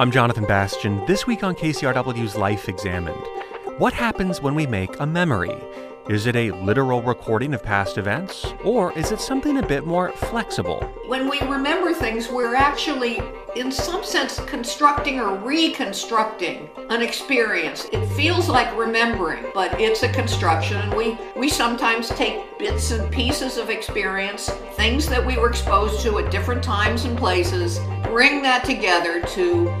[0.00, 1.04] I'm Jonathan Bastian.
[1.04, 3.22] This week on KCRW's Life Examined.
[3.76, 5.54] What happens when we make a memory?
[6.08, 10.10] Is it a literal recording of past events, or is it something a bit more
[10.12, 10.80] flexible?
[11.06, 13.20] When we remember things, we're actually,
[13.56, 17.86] in some sense, constructing or reconstructing an experience.
[17.92, 23.12] It feels like remembering, but it's a construction, and we, we sometimes take bits and
[23.12, 27.80] pieces of experience, things that we were exposed to at different times and places,
[28.10, 29.72] bring that together to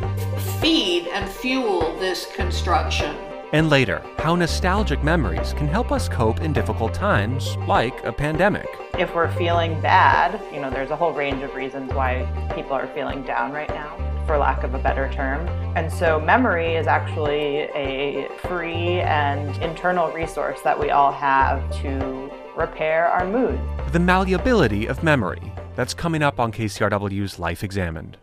[0.60, 3.16] feed and fuel this construction.
[3.52, 8.68] And later, how nostalgic memories can help us cope in difficult times, like a pandemic.
[8.96, 12.24] If we're feeling bad, you know, there's a whole range of reasons why
[12.54, 13.96] people are feeling down right now,
[14.28, 15.48] for lack of a better term.
[15.74, 22.30] And so, memory is actually a free and internal resource that we all have to
[22.56, 23.58] repair our mood.
[23.90, 25.52] The malleability of memory.
[25.76, 28.18] That's coming up on KCRW's Life Examined.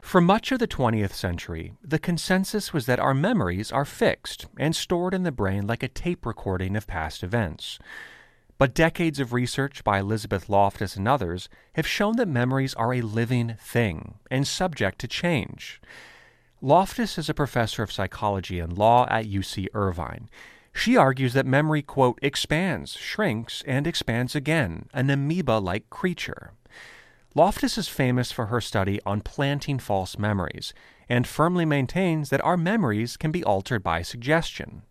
[0.00, 4.74] For much of the 20th century, the consensus was that our memories are fixed and
[4.74, 7.78] stored in the brain like a tape recording of past events.
[8.56, 13.02] But decades of research by Elizabeth Loftus and others have shown that memories are a
[13.02, 15.80] living thing and subject to change.
[16.62, 20.30] Loftus is a professor of psychology and law at UC Irvine.
[20.76, 26.52] She argues that memory, quote, expands, shrinks, and expands again, an amoeba like creature.
[27.34, 30.74] Loftus is famous for her study on planting false memories
[31.08, 34.82] and firmly maintains that our memories can be altered by suggestion.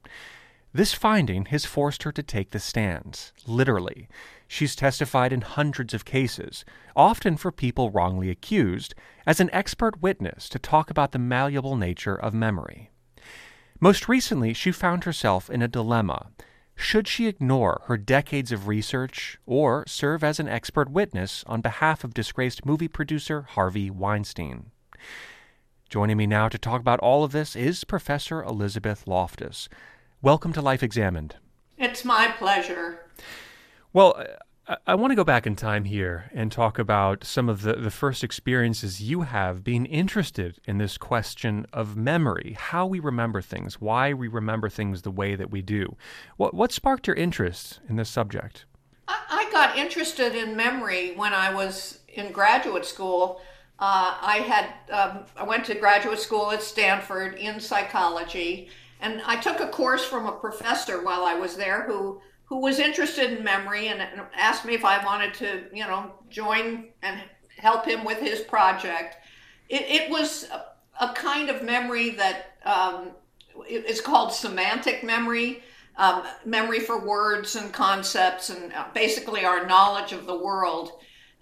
[0.73, 4.09] This finding has forced her to take the stand, literally.
[4.47, 10.49] She's testified in hundreds of cases, often for people wrongly accused, as an expert witness
[10.49, 12.89] to talk about the malleable nature of memory.
[13.80, 16.31] Most recently, she found herself in a dilemma
[16.78, 22.04] should she ignore her decades of research or serve as an expert witness on behalf
[22.04, 24.72] of disgraced movie producer Harvey Weinstein?
[25.90, 29.70] Joining me now to talk about all of this is Professor Elizabeth Loftus.
[30.22, 31.38] Welcome to Life Examined.
[31.78, 33.08] It's my pleasure.
[33.94, 34.26] Well,
[34.87, 37.92] I, want to go back in time here and talk about some of the, the
[37.92, 43.80] first experiences you have being interested in this question of memory, how we remember things,
[43.80, 45.95] why we remember things the way that we do.
[46.37, 48.65] What, what sparked your interest in this subject?
[49.08, 53.42] I, I got interested in memory when I was in graduate school.
[53.77, 59.36] Uh, I had um, I went to graduate school at Stanford in psychology, and I
[59.36, 63.44] took a course from a professor while I was there who who was interested in
[63.44, 67.20] memory and asked me if I wanted to, you know, join and
[67.58, 69.17] help him with his project.
[69.67, 73.11] It, it was a, a, kind of memory that um,
[73.67, 75.64] it's called semantic memory,
[75.98, 80.92] um, memory for words and concepts, and uh, basically our knowledge of the world.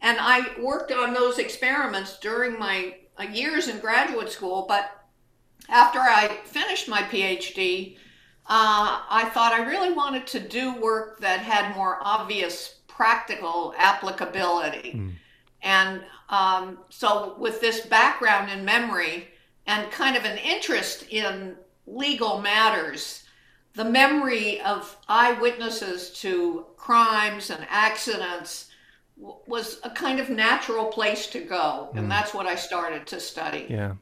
[0.02, 5.06] And I worked on those experiments during my uh, years in graduate school, but
[5.69, 7.97] after I finished my PhD,
[8.48, 14.94] uh, I thought I really wanted to do work that had more obvious practical applicability.
[14.96, 15.14] Mm.
[15.62, 19.30] And um, so, with this background in memory
[19.66, 21.56] and kind of an interest in
[21.88, 23.24] legal matters,
[23.76, 28.70] the memory of eyewitnesses to crimes and accidents
[29.18, 31.90] w- was a kind of natural place to go.
[31.96, 32.10] And mm.
[32.10, 33.68] that's what I started to study.
[33.70, 33.94] Yeah.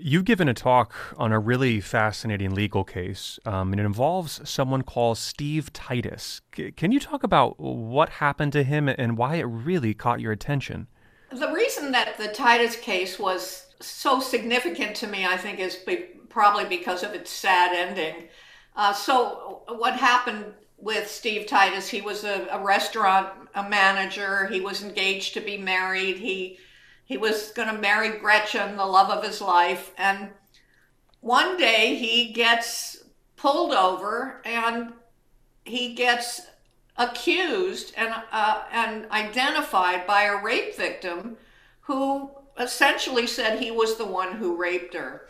[0.00, 4.82] You've given a talk on a really fascinating legal case, um, and it involves someone
[4.82, 6.40] called Steve Titus.
[6.54, 10.30] C- can you talk about what happened to him and why it really caught your
[10.30, 10.86] attention?
[11.32, 16.06] The reason that the Titus case was so significant to me, I think, is be-
[16.28, 18.28] probably because of its sad ending.
[18.76, 20.44] Uh, so, what happened
[20.78, 21.88] with Steve Titus?
[21.88, 24.46] He was a, a restaurant a manager.
[24.46, 26.16] He was engaged to be married.
[26.16, 26.58] He
[27.04, 29.92] he was going to marry Gretchen, the love of his life.
[29.98, 30.30] And
[31.20, 33.04] one day he gets
[33.36, 34.92] pulled over and
[35.64, 36.42] he gets
[36.96, 41.36] accused and, uh, and identified by a rape victim
[41.80, 45.28] who essentially said he was the one who raped her.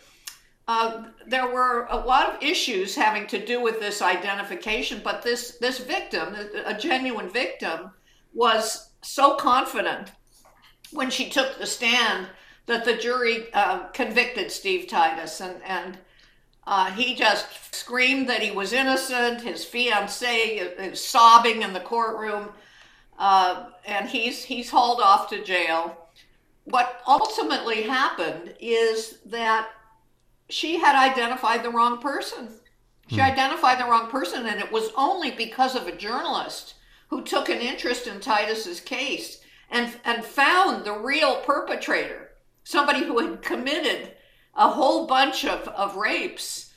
[0.68, 5.56] Uh, there were a lot of issues having to do with this identification, but this,
[5.58, 7.90] this victim, a genuine victim,
[8.32, 10.12] was so confident
[10.92, 12.28] when she took the stand
[12.66, 15.98] that the jury uh, convicted Steve Titus, and and
[16.66, 19.40] uh, he just screamed that he was innocent.
[19.40, 22.50] His fiancee is sobbing in the courtroom,
[23.18, 25.96] uh, and he's he's hauled off to jail.
[26.64, 29.68] What ultimately happened is that
[30.48, 32.48] she had identified the wrong person.
[33.08, 33.22] She hmm.
[33.22, 36.74] identified the wrong person, and it was only because of a journalist
[37.08, 39.42] who took an interest in Titus's case
[39.72, 42.28] and, and found the real perpetrator,
[42.62, 44.12] somebody who had committed
[44.54, 46.72] a whole bunch of, of rapes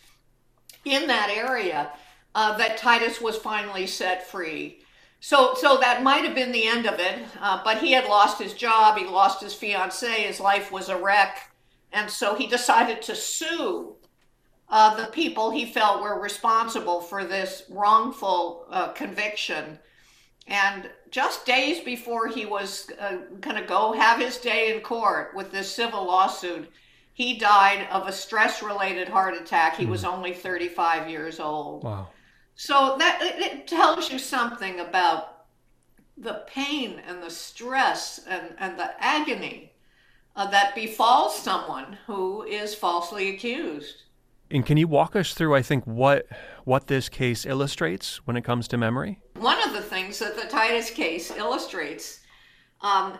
[0.85, 1.91] in that area
[2.33, 4.79] uh, that Titus was finally set free.
[5.19, 8.41] So, so that might have been the end of it, uh, but he had lost
[8.41, 11.51] his job, he lost his fiancee, his life was a wreck,
[11.91, 13.95] and so he decided to sue
[14.69, 19.79] uh, the people he felt were responsible for this wrongful uh, conviction.
[20.47, 25.31] And just days before he was uh, going to go have his day in court
[25.35, 26.71] with this civil lawsuit,
[27.13, 29.75] he died of a stress related heart attack.
[29.77, 30.09] He was hmm.
[30.09, 31.83] only 35 years old.
[31.83, 32.09] Wow.
[32.55, 35.45] So that it tells you something about
[36.17, 39.73] the pain and the stress and, and the agony
[40.35, 44.03] uh, that befalls someone who is falsely accused.
[44.51, 46.27] And can you walk us through, I think, what
[46.65, 49.19] what this case illustrates when it comes to memory?
[49.35, 52.21] One of the things that the Titus case illustrates,
[52.81, 53.17] um,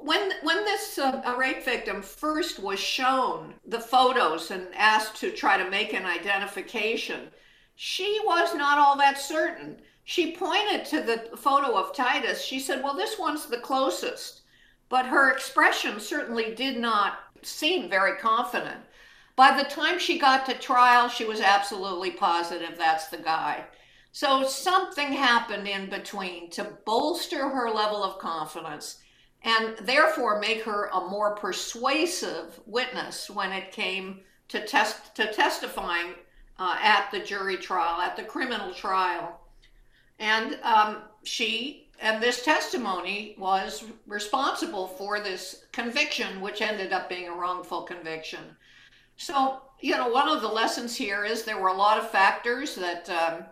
[0.00, 5.58] when when this uh, rape victim first was shown the photos and asked to try
[5.58, 7.28] to make an identification,
[7.74, 9.80] she was not all that certain.
[10.04, 12.44] She pointed to the photo of Titus.
[12.44, 14.42] She said, Well, this one's the closest.
[14.88, 18.80] But her expression certainly did not seem very confident.
[19.34, 23.64] By the time she got to trial, she was absolutely positive that's the guy.
[24.14, 28.98] So something happened in between to bolster her level of confidence
[29.42, 34.20] and therefore make her a more persuasive witness when it came
[34.50, 36.14] to test to testifying
[36.60, 39.40] uh, at the jury trial, at the criminal trial.
[40.20, 47.26] And um, she and this testimony was responsible for this conviction, which ended up being
[47.26, 48.56] a wrongful conviction.
[49.16, 52.76] So, you know, one of the lessons here is there were a lot of factors
[52.76, 53.46] that um,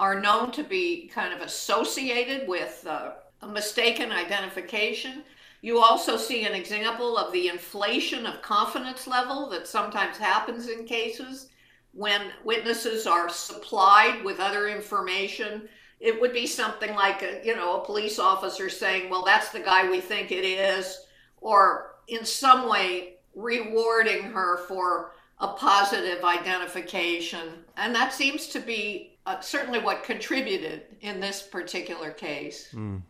[0.00, 3.10] are known to be kind of associated with uh,
[3.42, 5.22] a mistaken identification.
[5.60, 10.86] You also see an example of the inflation of confidence level that sometimes happens in
[10.86, 11.50] cases
[11.92, 15.68] when witnesses are supplied with other information
[15.98, 19.58] it would be something like a, you know a police officer saying well that's the
[19.58, 21.04] guy we think it is
[21.40, 29.09] or in some way rewarding her for a positive identification and that seems to be
[29.26, 33.02] uh, certainly what contributed in this particular case mm.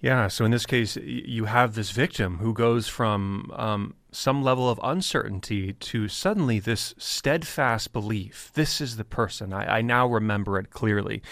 [0.00, 0.28] Yeah.
[0.28, 4.78] So in this case, you have this victim who goes from um, some level of
[4.82, 8.50] uncertainty to suddenly this steadfast belief.
[8.54, 9.52] This is the person.
[9.52, 11.22] I, I now remember it clearly,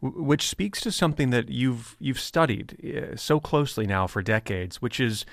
[0.00, 5.00] which speaks to something that you've you've studied uh, so closely now for decades, which
[5.00, 5.24] is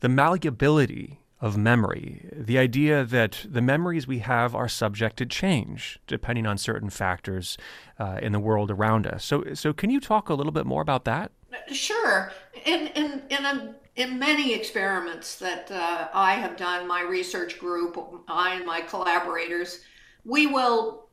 [0.00, 2.28] the malleability of memory.
[2.32, 7.56] The idea that the memories we have are subject to change depending on certain factors
[7.98, 9.24] uh, in the world around us.
[9.24, 11.30] So, so can you talk a little bit more about that?
[11.72, 12.32] Sure.
[12.64, 17.96] In in in a, in many experiments that uh, I have done, my research group,
[18.28, 19.80] I and my collaborators,
[20.24, 21.08] we will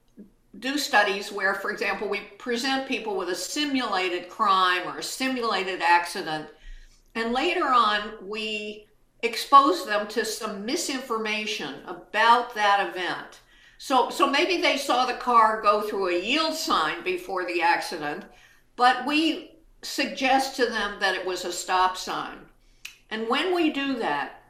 [0.59, 5.81] do studies where, for example, we present people with a simulated crime or a simulated
[5.81, 6.47] accident,
[7.15, 8.88] and later on we
[9.24, 13.40] expose them to some misinformation about that event.
[13.78, 18.25] So, so maybe they saw the car go through a yield sign before the accident,
[18.75, 22.38] but we suggest to them that it was a stop sign.
[23.10, 24.44] And when we do that,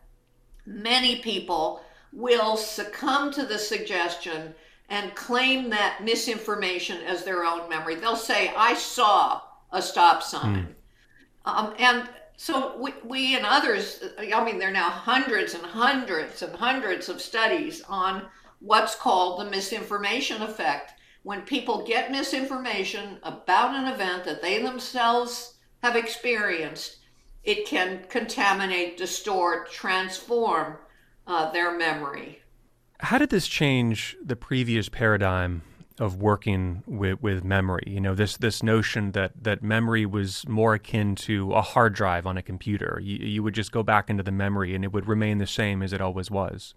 [0.65, 1.81] many people
[2.11, 4.53] will succumb to the suggestion
[4.89, 7.95] and claim that misinformation as their own memory.
[7.95, 10.55] They'll say, I saw a stop sign.
[10.55, 10.73] Mm.
[11.45, 16.41] Um, and so we, we and others, I mean, there are now hundreds and hundreds
[16.41, 18.23] and hundreds of studies on
[18.59, 25.55] what's called the misinformation effect when people get misinformation about an event that they themselves
[25.81, 26.97] have experienced,
[27.43, 30.77] it can contaminate, distort, transform
[31.25, 32.41] uh, their memory.
[32.99, 35.61] How did this change the previous paradigm
[35.99, 37.83] of working with, with memory?
[37.87, 42.25] You know, this this notion that that memory was more akin to a hard drive
[42.25, 42.99] on a computer.
[43.01, 45.81] You, you would just go back into the memory and it would remain the same
[45.83, 46.73] as it always was.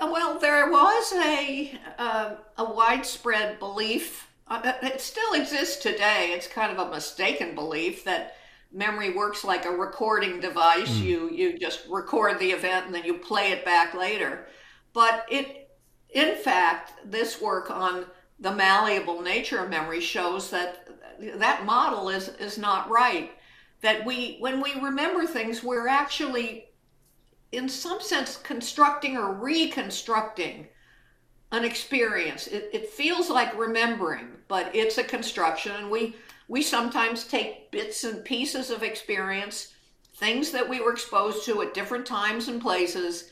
[0.00, 4.28] Well, there was a uh, a widespread belief.
[4.46, 6.32] Uh, it still exists today.
[6.34, 8.36] It's kind of a mistaken belief that
[8.72, 10.90] memory works like a recording device.
[10.90, 11.02] Mm.
[11.02, 14.46] You you just record the event and then you play it back later.
[14.92, 15.67] But it,
[16.10, 18.06] in fact, this work on
[18.40, 20.88] the malleable nature of memory shows that
[21.20, 23.32] that model is is not right.
[23.82, 26.68] That we when we remember things, we're actually
[27.52, 30.68] in some sense, constructing or reconstructing
[31.50, 32.46] an experience.
[32.46, 36.14] It, it, feels like remembering, but it's a construction, and we
[36.46, 39.74] we sometimes take bits and pieces of experience,
[40.16, 43.30] things that we were exposed to at different times and places,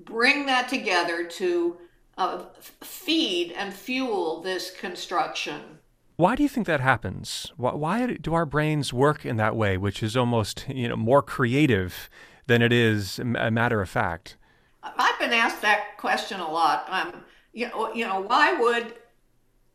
[0.00, 1.78] bring that together to
[2.18, 2.42] uh,
[2.80, 5.78] feed and fuel this construction.
[6.16, 7.52] Why do you think that happens?
[7.56, 11.22] Why, why, do our brains work in that way, which is almost you know more
[11.22, 12.10] creative
[12.48, 14.36] than it is a matter of fact?
[14.82, 16.86] I've been asked that question a lot.
[16.88, 17.22] Um,
[17.52, 18.94] you know, you know, why would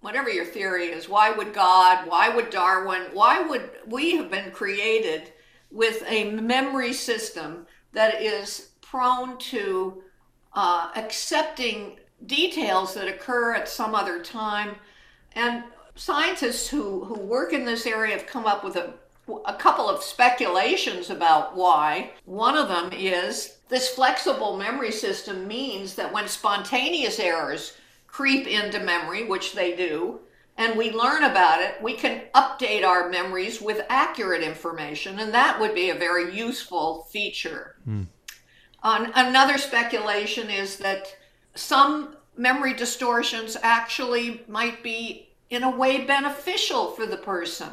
[0.02, 4.52] whatever your theory is, why would God, why would Darwin, why would we have been
[4.52, 5.32] created
[5.72, 10.04] with a memory system that is prone to
[10.54, 14.76] uh, accepting details that occur at some other time?
[15.36, 15.64] And
[15.96, 18.94] scientists who, who work in this area have come up with a,
[19.46, 22.12] a couple of speculations about why.
[22.26, 27.74] One of them is this flexible memory system means that when spontaneous errors
[28.08, 30.20] creep into memory, which they do,
[30.58, 35.60] and we learn about it, we can update our memories with accurate information, and that
[35.60, 37.76] would be a very useful feature.
[37.88, 38.08] Mm.
[38.84, 41.16] another speculation is that
[41.56, 47.70] some memory distortions actually might be, in a way, beneficial for the person.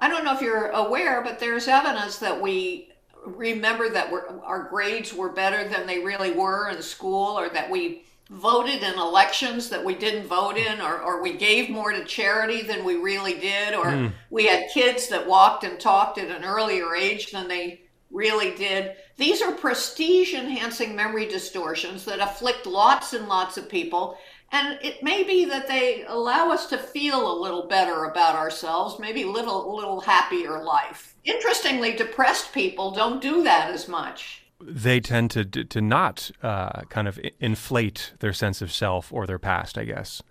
[0.00, 2.90] I don't know if you're aware, but there's evidence that we
[3.24, 4.12] remember that
[4.44, 8.98] our grades were better than they really were in school, or that we voted in
[8.98, 12.96] elections that we didn't vote in, or, or we gave more to charity than we
[12.96, 14.12] really did, or mm.
[14.30, 18.96] we had kids that walked and talked at an earlier age than they really did.
[19.16, 24.18] These are prestige enhancing memory distortions that afflict lots and lots of people.
[24.50, 28.98] And it may be that they allow us to feel a little better about ourselves,
[28.98, 31.14] maybe a little, little happier life.
[31.24, 37.08] Interestingly, depressed people don't do that as much they tend to to not uh, kind
[37.08, 40.22] of inflate their sense of self or their past, I guess.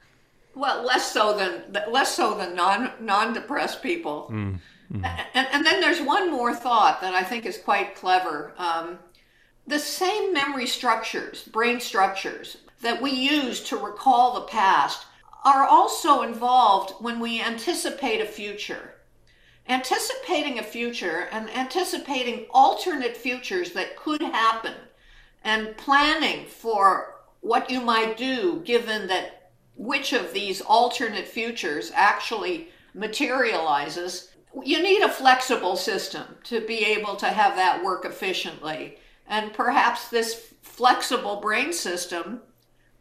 [0.55, 4.29] Well, less so than less so than non non depressed people.
[4.31, 4.59] Mm,
[4.91, 5.25] mm.
[5.33, 8.53] And, and, then there's one more thought that I think is quite clever.
[8.57, 8.99] Um,
[9.65, 15.05] the same memory structures, brain structures that we use to recall the past,
[15.43, 18.93] are also involved when we anticipate a future
[19.69, 24.73] anticipating a future and anticipating alternate futures that could happen
[25.43, 32.69] and planning for what you might do given that which of these alternate futures actually
[32.93, 34.29] materializes
[34.65, 38.97] you need a flexible system to be able to have that work efficiently
[39.27, 42.41] and perhaps this flexible brain system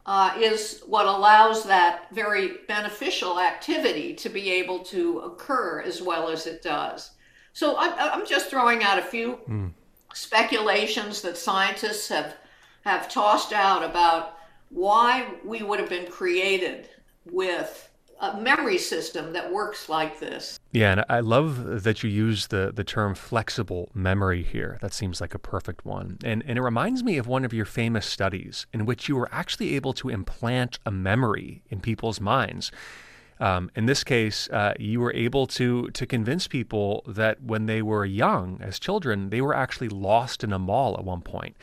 [0.06, 6.28] uh, is what allows that very beneficial activity to be able to occur as well
[6.28, 7.10] as it does.
[7.52, 9.72] So I'm, I'm just throwing out a few mm.
[10.14, 12.36] speculations that scientists have
[12.84, 14.36] have tossed out about
[14.68, 16.88] why we would have been created
[17.24, 20.58] with a memory system that works like this.
[20.72, 24.78] Yeah, and I love that you use the the term flexible memory here.
[24.80, 26.18] That seems like a perfect one.
[26.24, 29.28] And and it reminds me of one of your famous studies in which you were
[29.32, 32.72] actually able to implant a memory in people's minds.
[33.38, 37.82] Um, in this case, uh, you were able to to convince people that when they
[37.82, 41.56] were young, as children, they were actually lost in a mall at one point.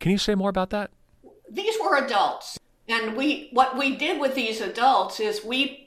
[0.00, 0.90] Can you say more about that?
[1.50, 2.58] These were adults,
[2.88, 5.83] and we what we did with these adults is we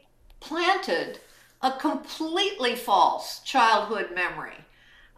[0.48, 1.20] planted
[1.62, 4.58] a completely false childhood memory.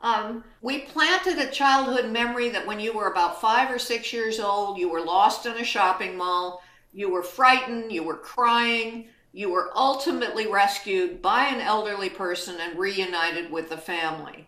[0.02, 4.40] Um, we planted a childhood memory that when you were about five or six years
[4.40, 9.52] old, you were lost in a shopping mall, you were frightened, you were crying, you
[9.52, 14.48] were ultimately rescued by an elderly person and reunited with the family.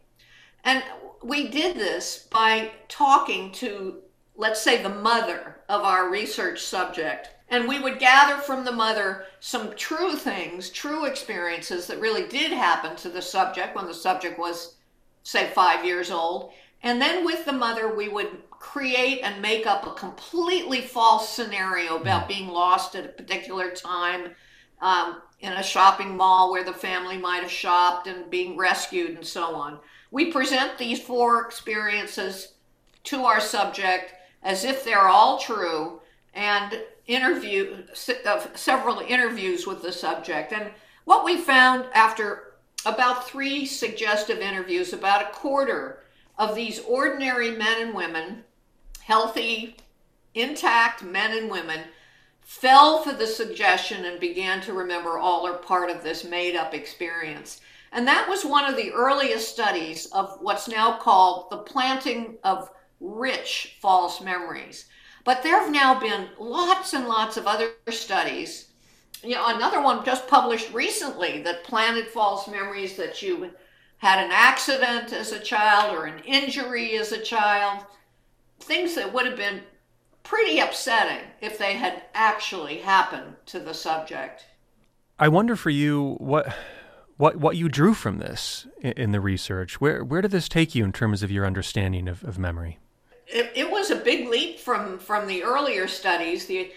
[0.63, 0.81] And
[1.21, 3.99] we did this by talking to,
[4.35, 9.25] let's say, the mother of our research subject and we would gather from the mother
[9.41, 14.39] some true things, true experiences that really did happen to the subject when the subject
[14.39, 14.77] was,
[15.23, 16.53] say, five years old.
[16.81, 21.97] And then with the mother, we would create and make up a completely false scenario
[21.97, 24.31] about being lost at a particular time
[24.81, 29.25] um, in a shopping mall where the family might have shopped and being rescued and
[29.25, 29.77] so on.
[30.09, 32.53] We present these four experiences
[33.05, 35.99] to our subject as if they're all true
[36.33, 37.83] and interview
[38.25, 40.53] of uh, several interviews with the subject.
[40.53, 40.71] And
[41.05, 42.53] what we found after
[42.85, 46.03] about three suggestive interviews, about a quarter
[46.37, 48.43] of these ordinary men and women,
[49.01, 49.75] healthy,
[50.33, 51.81] intact men and women,
[52.41, 56.73] fell for the suggestion and began to remember all or part of this made up
[56.73, 57.61] experience.
[57.91, 62.69] And that was one of the earliest studies of what's now called the planting of
[62.99, 64.85] rich false memories.
[65.23, 68.67] But there have now been lots and lots of other studies.
[69.23, 73.51] You know, another one just published recently that planted false memories that you
[73.97, 77.85] had an accident as a child or an injury as a child,
[78.59, 79.61] things that would have been
[80.23, 84.45] pretty upsetting if they had actually happened to the subject.
[85.19, 86.51] I wonder for you what
[87.17, 89.79] what what you drew from this in, in the research.
[89.79, 92.79] Where where did this take you in terms of your understanding of, of memory?
[93.27, 96.45] It, it was a big leap from from the earlier studies.
[96.45, 96.71] The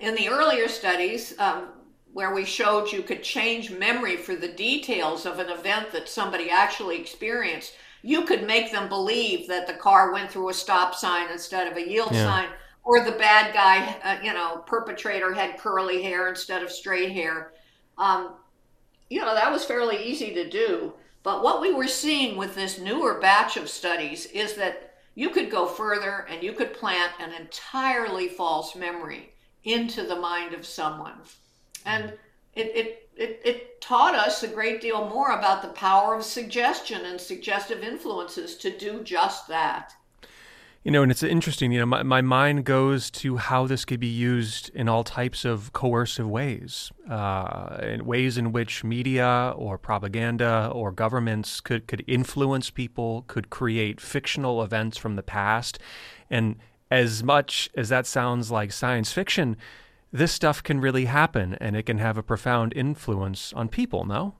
[0.00, 1.68] in the earlier studies, um,
[2.12, 6.50] where we showed you could change memory for the details of an event that somebody
[6.50, 11.30] actually experienced, you could make them believe that the car went through a stop sign
[11.32, 12.24] instead of a yield yeah.
[12.24, 12.48] sign,
[12.84, 17.52] or the bad guy, uh, you know, perpetrator had curly hair instead of straight hair.
[17.98, 18.34] Um,
[19.10, 20.92] you know, that was fairly easy to do.
[21.24, 25.50] But what we were seeing with this newer batch of studies is that you could
[25.50, 31.20] go further and you could plant an entirely false memory into the mind of someone.
[31.86, 32.12] And
[32.54, 37.04] it, it, it, it, taught us a great deal more about the power of suggestion
[37.04, 39.92] and suggestive influences to do just that.
[40.84, 44.00] You know, and it's interesting, you know, my, my mind goes to how this could
[44.00, 49.78] be used in all types of coercive ways, uh, in ways in which media or
[49.78, 55.78] propaganda or governments could, could influence people, could create fictional events from the past.
[56.28, 56.56] And
[56.90, 59.56] as much as that sounds like science fiction,
[60.12, 64.34] this stuff can really happen and it can have a profound influence on people, no?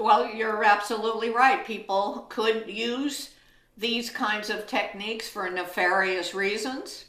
[0.00, 1.66] Well, you're absolutely right.
[1.66, 3.30] People could use
[3.76, 7.06] these kinds of techniques for nefarious reasons,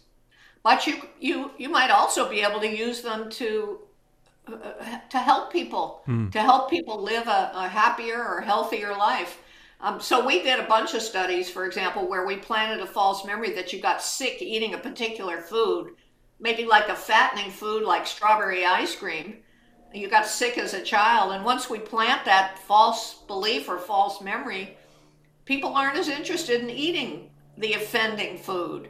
[0.64, 3.80] but you you you might also be able to use them to
[4.48, 6.30] uh, to help people hmm.
[6.30, 9.40] to help people live a, a happier or healthier life.
[9.80, 13.24] Um, so we did a bunch of studies, for example, where we planted a false
[13.26, 15.92] memory that you got sick eating a particular food,
[16.40, 19.38] maybe like a fattening food like strawberry ice cream.
[19.94, 24.20] You got sick as a child, and once we plant that false belief or false
[24.20, 24.78] memory,
[25.48, 28.90] people aren't as interested in eating the offending food.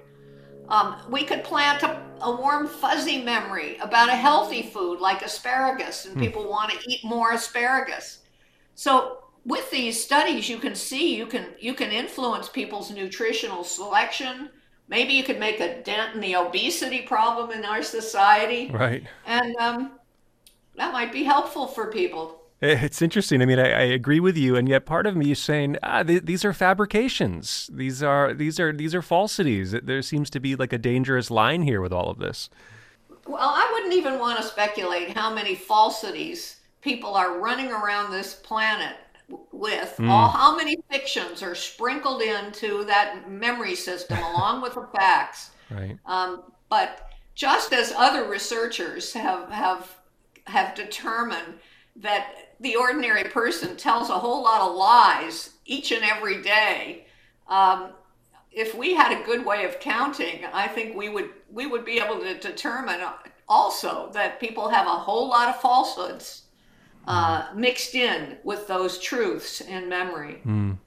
[0.68, 6.05] Um, we could plant a, a, warm, fuzzy memory about a healthy food like asparagus,
[6.05, 6.20] and mm.
[6.20, 8.20] people want to eat more asparagus.
[8.75, 14.50] So, with these studies, you can see you can you can influence people's nutritional selection.
[14.90, 19.03] Maybe you could make a dent in the obesity problem in our society, right?
[19.25, 19.92] And um,
[20.75, 22.37] that might be helpful for people.
[22.59, 23.41] It's interesting.
[23.41, 26.01] I mean, I, I, agree with you, and yet part of me is saying, ah,
[26.01, 27.70] th- these are fabrications.
[27.72, 29.75] These are these are these are falsities.
[29.83, 32.50] There seems to be like a dangerous line here with all of this.
[33.27, 38.33] Well, I wouldn't even want to speculate how many falsities people are running around this
[38.33, 38.96] planet
[39.51, 39.96] with.
[40.00, 40.09] Mm.
[40.09, 45.51] All how many fictions are sprinkled into that memory system along with the facts.
[45.70, 45.98] Right.
[46.07, 49.96] Um, but just as other researchers have have
[50.48, 51.59] have determined
[51.98, 57.05] that the ordinary person tells a whole lot of lies each and every day.
[57.48, 57.91] Um,
[58.51, 62.00] if we had a good way of counting, I think we would we would be
[62.00, 63.00] able to determine
[63.48, 66.43] also that people have a whole lot of falsehoods
[67.07, 70.41] uh, mixed in with those truths in memory.
[70.46, 70.77] Mm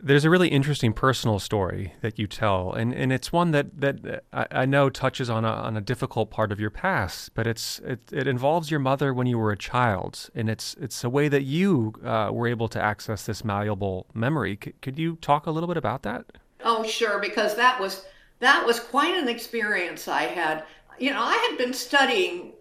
[0.00, 4.24] there's a really interesting personal story that you tell, and, and it's one that, that
[4.32, 7.80] I, I know touches on a, on a difficult part of your past, but it's
[7.80, 11.28] it, it involves your mother when you were a child, and it's it's a way
[11.28, 14.58] that you uh, were able to access this malleable memory.
[14.62, 16.26] C- could you talk a little bit about that?
[16.64, 18.04] Oh, sure, because that was
[18.40, 20.64] that was quite an experience I had.
[20.98, 22.52] You know, I had been studying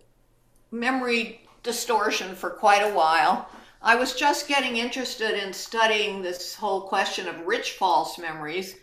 [0.72, 3.50] memory distortion for quite a while
[3.88, 8.76] I was just getting interested in studying this whole question of rich false memories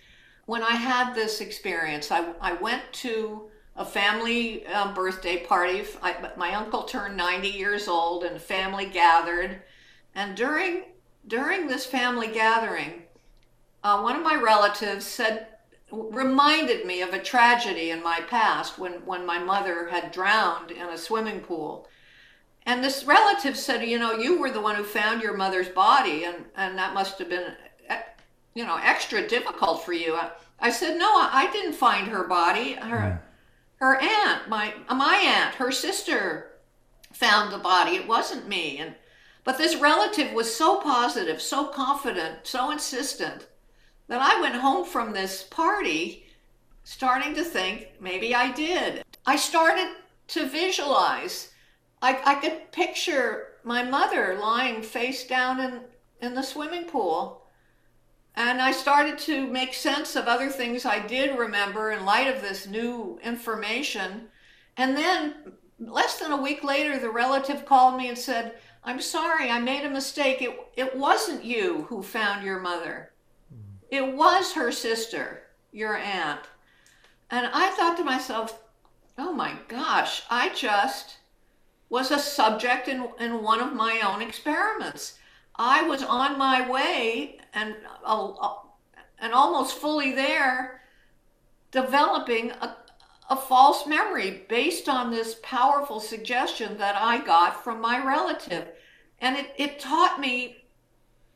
[0.47, 2.11] when I had this experience.
[2.11, 5.85] I, I went to a family um, birthday party.
[6.03, 9.61] I, my uncle turned 90 years old and family gathered.
[10.15, 10.85] And during,
[11.29, 13.03] during this family gathering,
[13.83, 15.49] uh, one of my relatives said,
[15.91, 20.89] reminded me of a tragedy in my past when, when my mother had drowned in
[20.89, 21.87] a swimming pool.
[22.67, 26.25] And this relative said, you know, you were the one who found your mother's body,
[26.25, 27.53] and, and that must have been,
[27.89, 28.01] eh,
[28.55, 30.15] you know, extra difficult for you.
[30.15, 32.73] I, I said, no, I didn't find her body.
[32.73, 33.23] Her,
[33.77, 36.53] her aunt, my my aunt, her sister,
[37.13, 37.97] found the body.
[37.97, 38.79] It wasn't me.
[38.79, 38.95] And
[39.45, 43.47] but this relative was so positive, so confident, so insistent
[44.09, 46.25] that I went home from this party
[46.85, 49.05] starting to think maybe I did.
[49.27, 49.89] I started
[50.29, 51.51] to visualize
[52.05, 55.81] I, I could picture my mother lying face down in,
[56.21, 57.47] in the swimming pool.
[58.37, 62.43] And I started to make sense of other things I did remember in light of
[62.43, 64.29] this new information.
[64.77, 69.51] And then, less than a week later, the relative called me and said, I'm sorry,
[69.51, 70.43] I made a mistake.
[70.43, 73.13] It, it wasn't you who found your mother,
[73.49, 73.77] hmm.
[73.91, 76.41] it was her sister, your aunt.
[77.31, 78.63] And I thought to myself,
[79.17, 81.17] oh my gosh, I just
[81.95, 85.17] was a subject in, in one of my own experiments.
[85.55, 88.55] I was on my way and, uh,
[89.21, 90.81] and almost fully there
[91.71, 92.77] developing a,
[93.31, 98.67] a false memory based on this powerful suggestion that I got from my relative.
[99.21, 100.65] And it, it taught me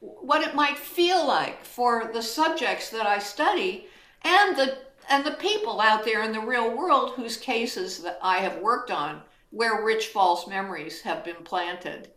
[0.00, 3.86] what it might feel like for the subjects that I study
[4.22, 8.38] and the and the people out there in the real world whose cases that I
[8.38, 12.10] have worked on where rich false memories have been planted.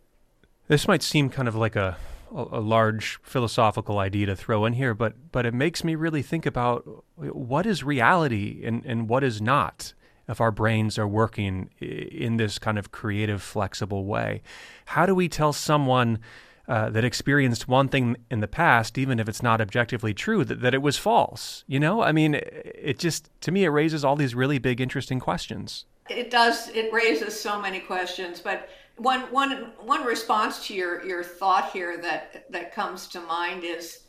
[0.68, 1.96] This might seem kind of like a
[2.34, 6.46] a large philosophical idea to throw in here, but but it makes me really think
[6.46, 9.92] about what is reality and, and what is not
[10.28, 14.42] if our brains are working in this kind of creative, flexible way.
[14.86, 16.20] How do we tell someone
[16.68, 20.60] uh, that experienced one thing in the past, even if it's not objectively true, that,
[20.60, 21.64] that it was false?
[21.66, 25.18] You know, I mean, it just, to me, it raises all these really big, interesting
[25.18, 25.86] questions.
[26.08, 31.22] It does, it raises so many questions, but one, one, one response to your, your
[31.22, 34.00] thought here that, that comes to mind is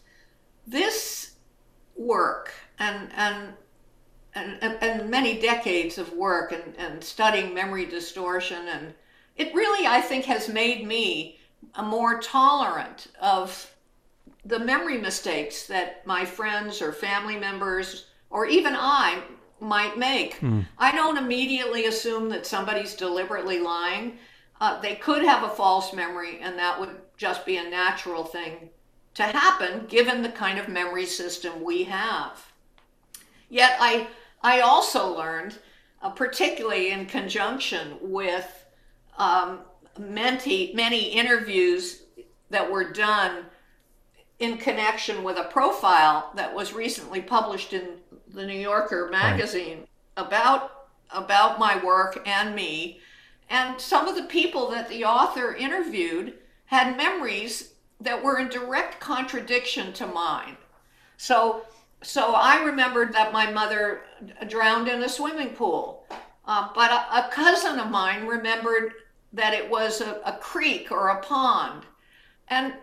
[0.68, 1.36] this
[1.96, 3.54] work and, and
[4.36, 8.96] and, and, many decades of work and, and studying memory distortion and
[9.36, 11.38] it really i think has made me
[11.76, 13.74] a more tolerant of
[14.46, 19.22] the memory mistakes that my friends or family members or even I
[19.64, 20.40] might make.
[20.40, 20.66] Mm.
[20.78, 24.18] I don't immediately assume that somebody's deliberately lying.
[24.62, 28.70] Uh, they could have a false memory, and that would just be a natural thing
[29.16, 32.52] to happen given the kind of memory system we have.
[33.50, 34.08] Yet I,
[34.42, 35.58] I also learned,
[36.02, 38.66] uh, particularly in conjunction with
[39.18, 39.60] um,
[40.00, 42.04] many, many interviews
[42.50, 43.46] that were done
[44.40, 47.98] in connection with a profile that was recently published in
[48.34, 49.88] the New Yorker magazine right.
[50.28, 50.72] about
[51.12, 53.00] about my work and me.
[53.50, 56.34] And some of the people that the author interviewed
[56.66, 60.58] had memories that were in direct contradiction to mine.
[61.18, 61.66] So
[62.02, 64.02] so I remembered that my mother
[64.48, 66.06] drowned in a swimming pool.
[66.46, 68.94] Uh, but a, a cousin of mine remembered
[69.32, 71.84] that it was a, a creek or a pond.
[72.50, 72.74] And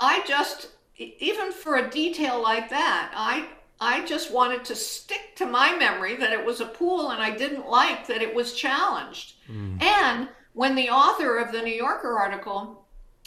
[0.00, 3.48] I just, even for a detail like that, I
[3.80, 7.30] I just wanted to stick to my memory that it was a pool and I
[7.36, 9.34] didn't like that it was challenged.
[9.50, 9.82] Mm.
[9.82, 12.84] And when the author of the New Yorker article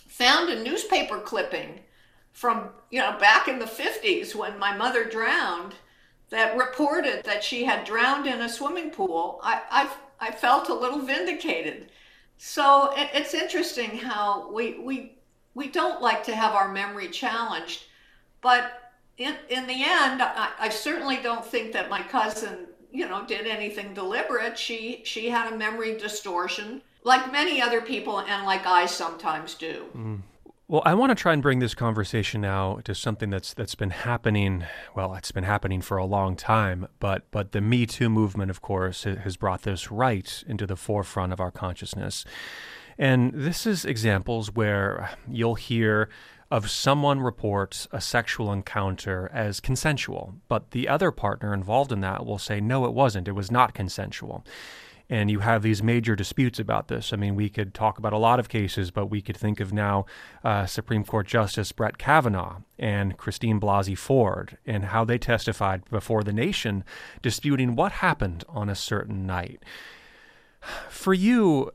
[0.07, 1.79] found a newspaper clipping
[2.33, 5.75] from, you know, back in the 50s when my mother drowned
[6.29, 10.73] that reported that she had drowned in a swimming pool, I, I, I felt a
[10.73, 11.91] little vindicated
[12.43, 15.13] so it, it's interesting how we we
[15.53, 17.83] we don't like to have our memory challenged,
[18.41, 18.80] but
[19.17, 23.47] in in the end, I, I certainly don't think that my cousin you know did
[23.47, 24.57] anything deliberate.
[24.57, 29.85] She she had a memory distortion like many other people and like I sometimes do.
[29.95, 30.21] Mm.
[30.67, 33.89] Well, I want to try and bring this conversation now to something that's that's been
[33.89, 34.63] happening.
[34.95, 38.61] Well, it's been happening for a long time, but but the Me Too movement, of
[38.61, 42.23] course, has brought this right into the forefront of our consciousness.
[42.97, 46.07] And this is examples where you'll hear
[46.51, 52.25] of someone reports a sexual encounter as consensual, but the other partner involved in that
[52.25, 53.27] will say, no, it wasn't.
[53.27, 54.45] It was not consensual
[55.11, 57.11] and you have these major disputes about this.
[57.11, 59.73] I mean, we could talk about a lot of cases, but we could think of
[59.73, 60.05] now
[60.41, 66.23] uh, Supreme Court Justice Brett Kavanaugh and Christine Blasey Ford and how they testified before
[66.23, 66.85] the nation,
[67.21, 69.61] disputing what happened on a certain night.
[70.89, 71.71] For you,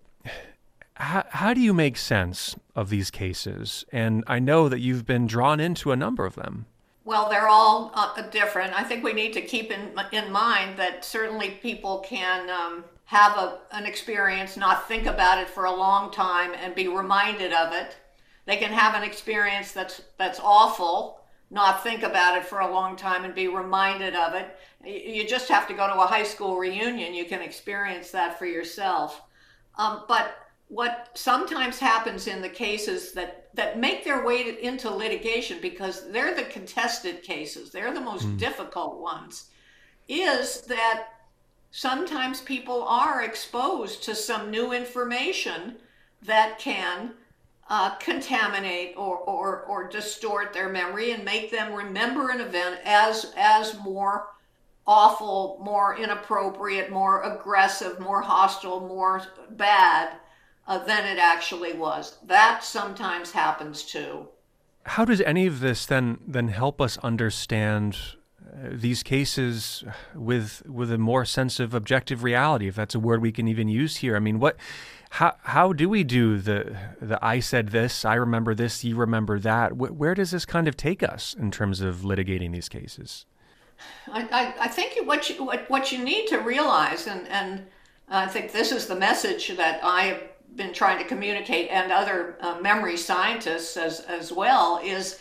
[0.98, 3.84] how, how do you make sense of these cases?
[3.92, 6.66] And I know that you've been drawn into a number of them.
[7.04, 8.72] Well, they're all uh, different.
[8.72, 13.36] I think we need to keep in in mind that certainly people can um, have
[13.36, 17.72] a, an experience, not think about it for a long time, and be reminded of
[17.72, 17.96] it.
[18.46, 22.96] They can have an experience that's that's awful, not think about it for a long
[22.96, 24.56] time, and be reminded of it.
[24.84, 27.14] You just have to go to a high school reunion.
[27.14, 29.22] You can experience that for yourself.
[29.78, 34.90] Um, but what sometimes happens in the cases that that make their way to, into
[34.90, 38.38] litigation because they're the contested cases, they're the most mm.
[38.38, 39.46] difficult ones,
[40.08, 41.08] is that
[41.70, 45.76] sometimes people are exposed to some new information
[46.22, 47.12] that can
[47.68, 53.32] uh, contaminate or, or, or distort their memory and make them remember an event as,
[53.36, 54.28] as more
[54.86, 60.16] awful, more inappropriate, more aggressive, more hostile, more bad
[60.66, 62.18] uh, than it actually was.
[62.24, 64.28] That sometimes happens too.
[64.84, 67.96] How does any of this then then help us understand
[68.56, 73.32] these cases with with a more sense of objective reality, if that's a word we
[73.32, 74.16] can even use here.
[74.16, 74.56] I mean, what
[75.10, 79.38] how how do we do the the I said this, I remember this, you remember
[79.40, 79.76] that?
[79.76, 83.26] where does this kind of take us in terms of litigating these cases?
[84.10, 87.66] I, I, I think what you what, what you need to realize, and and
[88.08, 92.58] I think this is the message that I been trying to communicate, and other uh,
[92.60, 95.20] memory scientists as as well, is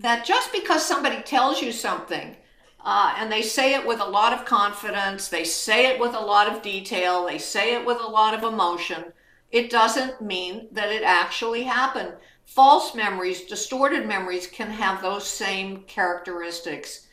[0.00, 2.36] that just because somebody tells you something.
[2.84, 6.20] Uh, and they say it with a lot of confidence, they say it with a
[6.20, 9.12] lot of detail, they say it with a lot of emotion
[9.50, 12.12] it doesn't mean that it actually happened.
[12.44, 17.06] False memories, distorted memories can have those same characteristics.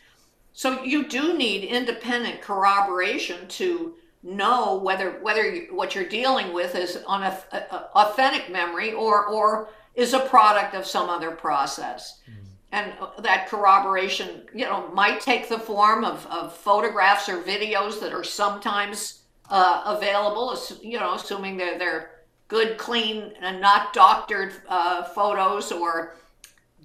[0.54, 6.98] So you do need independent corroboration to know whether whether what you're dealing with is
[7.06, 7.58] on a, a
[7.96, 12.22] authentic memory or or is a product of some other process.
[12.30, 12.44] Mm.
[12.72, 18.12] And that corroboration, you know, might take the form of, of photographs or videos that
[18.12, 22.10] are sometimes uh, available, you know, assuming they're, they're
[22.48, 26.16] good, clean, and not doctored uh, photos or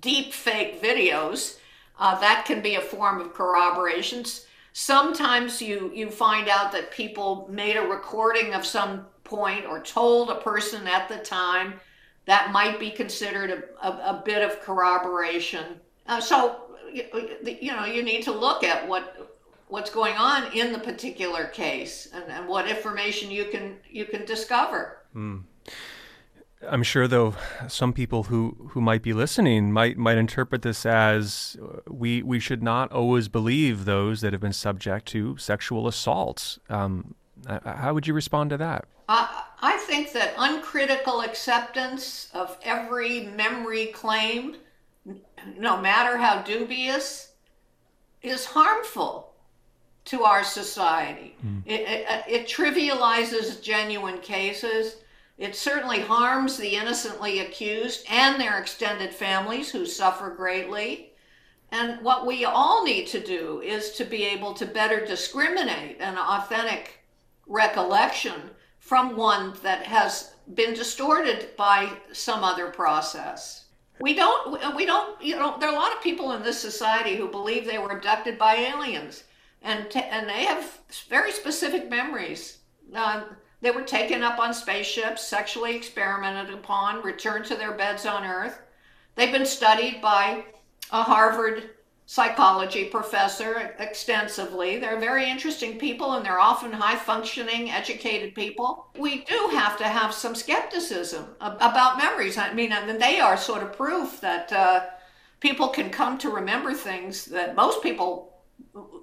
[0.00, 1.58] deep fake videos.
[1.98, 4.44] Uh, that can be a form of corroborations.
[4.80, 10.30] Sometimes you, you find out that people made a recording of some point or told
[10.30, 11.80] a person at the time.
[12.26, 15.80] That might be considered a, a, a bit of corroboration.
[16.06, 16.60] Uh, so,
[16.92, 19.34] you know, you need to look at what
[19.66, 24.24] what's going on in the particular case and, and what information you can you can
[24.26, 24.98] discover.
[25.12, 25.42] Mm.
[26.66, 27.34] I'm sure, though,
[27.68, 32.40] some people who, who might be listening might might interpret this as uh, we we
[32.40, 36.58] should not always believe those that have been subject to sexual assaults.
[36.68, 37.14] Um,
[37.64, 38.86] how would you respond to that?
[39.08, 44.56] I, I think that uncritical acceptance of every memory claim,
[45.56, 47.32] no matter how dubious,
[48.20, 49.32] is harmful
[50.06, 51.36] to our society.
[51.46, 51.62] Mm.
[51.66, 54.96] It, it, it trivializes genuine cases
[55.38, 61.12] it certainly harms the innocently accused and their extended families who suffer greatly.
[61.70, 66.18] And what we all need to do is to be able to better discriminate an
[66.18, 67.04] authentic
[67.46, 73.66] recollection from one that has been distorted by some other process.
[74.00, 77.16] We don't, we don't, you know, there are a lot of people in this society
[77.16, 79.24] who believe they were abducted by aliens
[79.62, 82.58] and, t- and they have very specific memories.
[82.94, 83.24] Uh,
[83.60, 88.60] they were taken up on spaceships, sexually experimented upon, returned to their beds on Earth.
[89.16, 90.44] They've been studied by
[90.92, 91.70] a Harvard
[92.06, 94.78] psychology professor extensively.
[94.78, 98.86] They're very interesting people and they're often high functioning, educated people.
[98.98, 102.38] We do have to have some skepticism about memories.
[102.38, 104.86] I mean, and they are sort of proof that uh,
[105.40, 108.37] people can come to remember things that most people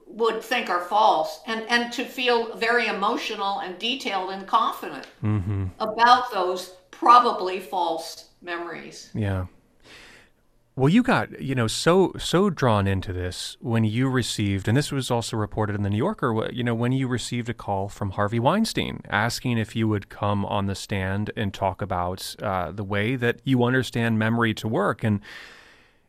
[0.08, 5.66] would think are false and and to feel very emotional and detailed and confident mm-hmm.
[5.80, 9.10] about those probably false memories.
[9.14, 9.48] Yeah.
[10.78, 14.92] Well you got you know so so drawn into this when you received and this
[14.92, 18.12] was also reported in the new yorker you know when you received a call from
[18.12, 22.84] harvey weinstein asking if you would come on the stand and talk about uh, the
[22.84, 25.02] way that you understand memory to work.
[25.02, 25.22] And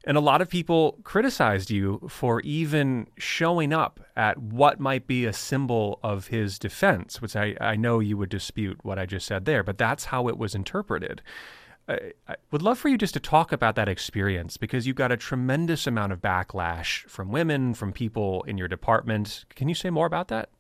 [0.07, 5.25] and a lot of people criticized you for even showing up at what might be
[5.25, 9.27] a symbol of his defense, which I, I know you would dispute what I just
[9.27, 11.23] said there, but that's how it was interpreted.
[11.89, 15.11] I, I would love for you just to talk about that experience because you got
[15.11, 19.45] a tremendous amount of backlash from women, from people in your department.
[19.57, 20.51] Can you say more about that?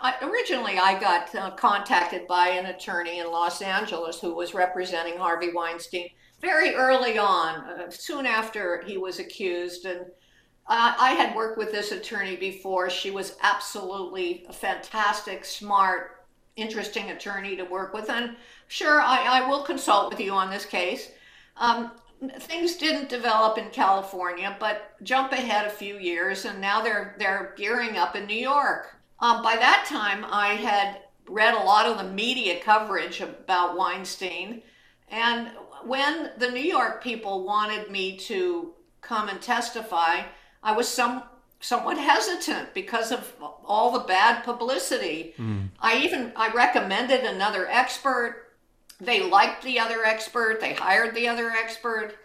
[0.00, 5.18] I, originally, I got uh, contacted by an attorney in Los Angeles who was representing
[5.18, 6.10] Harvey Weinstein
[6.40, 9.84] very early on, uh, soon after he was accused.
[9.86, 10.00] And
[10.68, 12.90] uh, I had worked with this attorney before.
[12.90, 18.10] She was absolutely a fantastic, smart, interesting attorney to work with.
[18.10, 18.36] And
[18.68, 21.10] sure, I, I will consult with you on this case.
[21.56, 21.92] Um,
[22.40, 27.54] things didn't develop in California, but jump ahead a few years, and now they're they're
[27.56, 28.96] gearing up in New York.
[29.20, 34.62] Um, by that time, I had read a lot of the media coverage about Weinstein,
[35.08, 35.50] and
[35.86, 40.22] when the New York people wanted me to come and testify,
[40.62, 41.22] I was some
[41.60, 43.32] somewhat hesitant because of
[43.64, 45.34] all the bad publicity.
[45.38, 45.70] Mm.
[45.80, 48.52] I even I recommended another expert.
[49.00, 50.60] They liked the other expert.
[50.60, 52.16] They hired the other expert.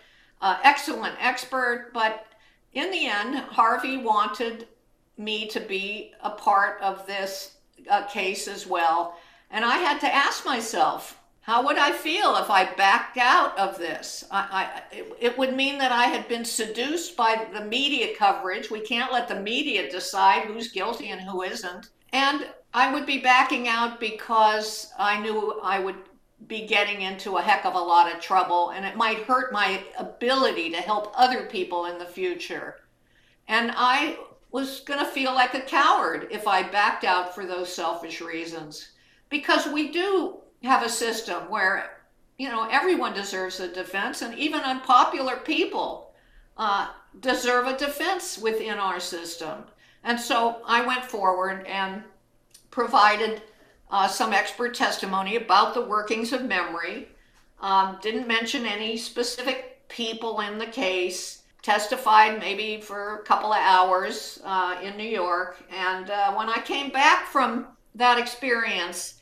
[0.41, 2.26] Uh, excellent expert, but
[2.74, 4.67] in the end, Harvey wanted
[5.15, 7.58] me to be a part of this
[7.89, 9.17] uh, case as well.
[9.52, 13.80] And I had to ask myself, How would I feel if I backed out of
[13.80, 14.23] this?
[14.30, 18.69] I, I, it, it would mean that I had been seduced by the media coverage.
[18.69, 21.89] We can't let the media decide who's guilty and who isn't.
[22.13, 25.95] And I would be backing out because I knew I would
[26.47, 29.84] be getting into a heck of a lot of trouble and it might hurt my
[29.97, 32.77] ability to help other people in the future.
[33.47, 34.17] And I
[34.51, 38.91] was going to feel like a coward if I backed out for those selfish reasons.
[39.30, 41.97] Because we do have a system where,
[42.38, 46.13] you know, everyone deserves a defense, and even unpopular people
[46.58, 49.63] uh, deserve a defense within our system.
[50.04, 52.04] And so I went forward and
[52.69, 53.41] provided
[53.89, 57.10] uh, some expert testimony about the workings of memory.
[57.60, 61.43] Um, didn't mention any specific people in the case.
[61.62, 65.63] Testified maybe for a couple of hours uh, in New York.
[65.69, 69.20] And uh, when I came back from that experience,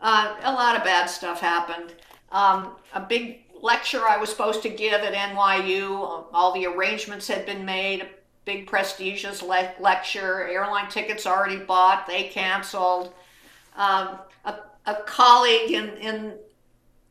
[0.00, 1.94] uh, a lot of bad stuff happened.
[2.30, 7.46] Um, a big lecture I was supposed to give at NYU, all the arrangements had
[7.46, 8.08] been made, a
[8.44, 13.12] big prestigious le- lecture, airline tickets already bought, they canceled.
[13.76, 14.54] Um, a,
[14.86, 16.34] a colleague in, in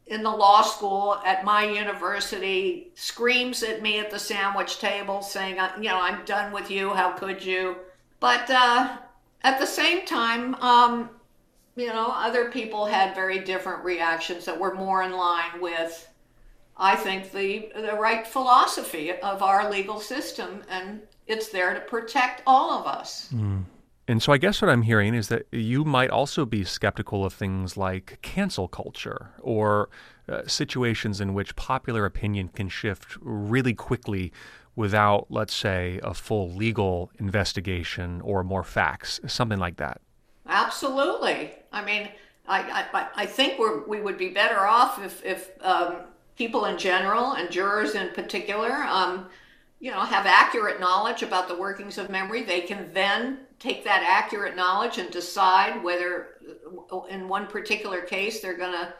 [0.07, 5.59] in the law school at my university screams at me at the sandwich table saying,
[5.59, 6.93] uh, you know, I'm done with you.
[6.93, 7.75] How could you?
[8.19, 8.97] But uh,
[9.43, 11.09] at the same time, um,
[11.77, 16.09] you know, other people had very different reactions that were more in line with,
[16.75, 20.63] I think, the, the right philosophy of our legal system.
[20.69, 23.29] And it's there to protect all of us.
[23.31, 23.65] Mm.
[24.07, 27.33] And so I guess what I'm hearing is that you might also be skeptical of
[27.33, 29.89] things like cancel culture or
[30.27, 34.31] uh, situations in which popular opinion can shift really quickly
[34.75, 40.01] without, let's say, a full legal investigation or more facts, something like that.
[40.47, 41.51] Absolutely.
[41.71, 42.09] I mean,
[42.47, 45.97] I, I, I think we're, we would be better off if, if um,
[46.37, 49.27] people in general and jurors in particular, um,
[49.79, 52.43] you know, have accurate knowledge about the workings of memory.
[52.43, 56.39] They can then take that accurate knowledge and decide whether,
[57.09, 58.93] in one particular case, they're going to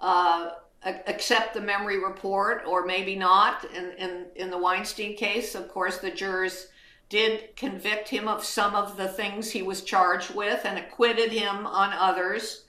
[0.00, 0.50] uh,
[0.84, 3.64] accept the memory report or maybe not.
[3.74, 6.68] In, in, in the Weinstein case, of course, the jurors
[7.14, 11.64] did convict him of some of the things he was charged with and acquitted him
[11.64, 12.64] on others.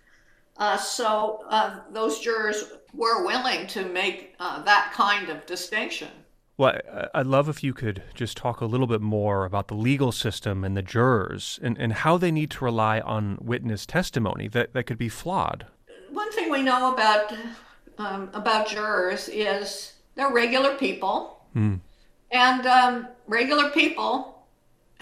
[0.57, 6.09] Uh, so uh, those jurors were willing to make uh, that kind of distinction.
[6.57, 6.77] Well,
[7.15, 10.63] I'd love if you could just talk a little bit more about the legal system
[10.63, 14.83] and the jurors and, and how they need to rely on witness testimony that, that
[14.83, 15.65] could be flawed.
[16.11, 17.33] One thing we know about
[17.97, 21.79] um, about jurors is they're regular people, mm.
[22.29, 24.34] and um, regular people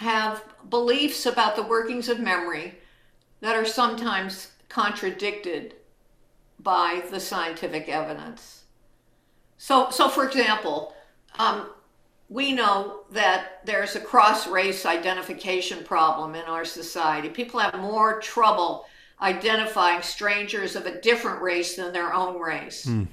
[0.04, 2.76] have beliefs about the workings of memory
[3.42, 5.76] that are sometimes contradicted
[6.60, 8.64] by the scientific evidence.
[9.58, 10.94] So, so for example,
[11.40, 11.70] um,
[12.30, 17.30] we know that there's a cross race identification problem in our society.
[17.30, 18.86] People have more trouble
[19.22, 22.86] identifying strangers of a different race than their own race.
[22.86, 23.08] Mm.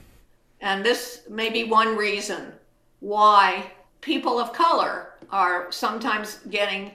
[0.60, 2.52] And this may be one reason
[3.00, 6.92] why people of color are sometimes getting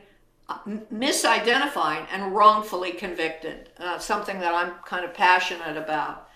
[0.48, 0.60] uh,
[0.94, 6.30] misidentified and wrongfully convicted, uh, something that I'm kind of passionate about.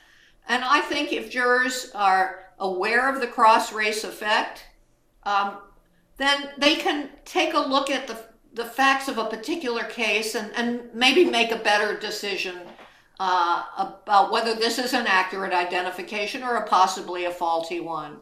[0.48, 4.66] And I think if jurors are aware of the cross race effect,
[5.24, 5.58] um,
[6.18, 8.18] then they can take a look at the,
[8.54, 12.58] the facts of a particular case and, and maybe make a better decision
[13.20, 18.18] uh, about whether this is an accurate identification or a possibly a faulty one.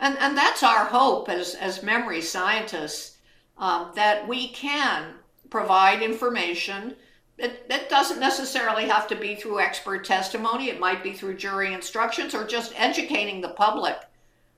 [0.00, 3.18] And, and that's our hope as, as memory scientists
[3.56, 5.14] um, that we can
[5.50, 6.94] provide information.
[7.36, 11.72] It, it doesn't necessarily have to be through expert testimony, it might be through jury
[11.72, 13.96] instructions or just educating the public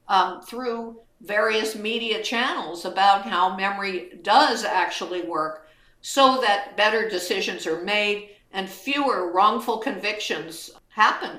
[0.08, 5.68] um, through various media channels about how memory does actually work
[6.00, 11.38] so that better decisions are made and fewer wrongful convictions happen.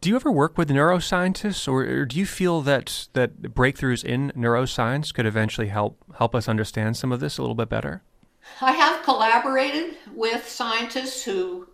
[0.00, 5.12] Do you ever work with neuroscientists, or, do you feel that that breakthroughs in neuroscience
[5.12, 8.02] could eventually help help us understand some of this a little bit better?
[8.60, 11.68] I have collaborated with scientists who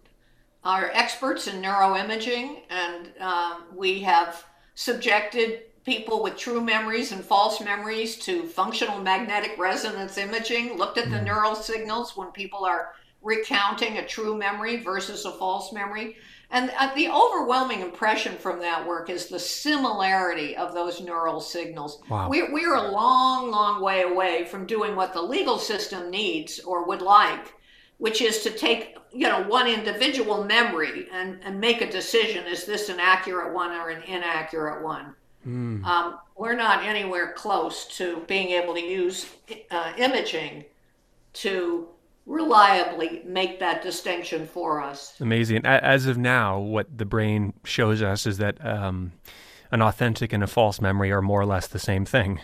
[0.64, 4.44] are experts in neuroimaging, and um, we have
[4.74, 11.10] subjected people with true memories and false memories to functional magnetic resonance imaging, looked at
[11.10, 11.24] the mm.
[11.24, 16.16] neural signals when people are recounting a true memory versus a false memory.
[16.54, 22.00] And uh, the overwhelming impression from that work is the similarity of those neural signals.
[22.08, 22.28] Wow.
[22.28, 26.86] We're, we're a long, long way away from doing what the legal system needs or
[26.86, 27.52] would like,
[27.98, 32.64] which is to take you know one individual memory and, and make a decision is
[32.64, 35.14] this an accurate one or an inaccurate one
[35.46, 35.84] mm.
[35.84, 39.30] um, we're not anywhere close to being able to use
[39.70, 40.64] uh, imaging
[41.32, 41.86] to
[42.26, 48.26] reliably make that distinction for us amazing as of now what the brain shows us
[48.26, 49.12] is that um,
[49.70, 52.40] an authentic and a false memory are more or less the same thing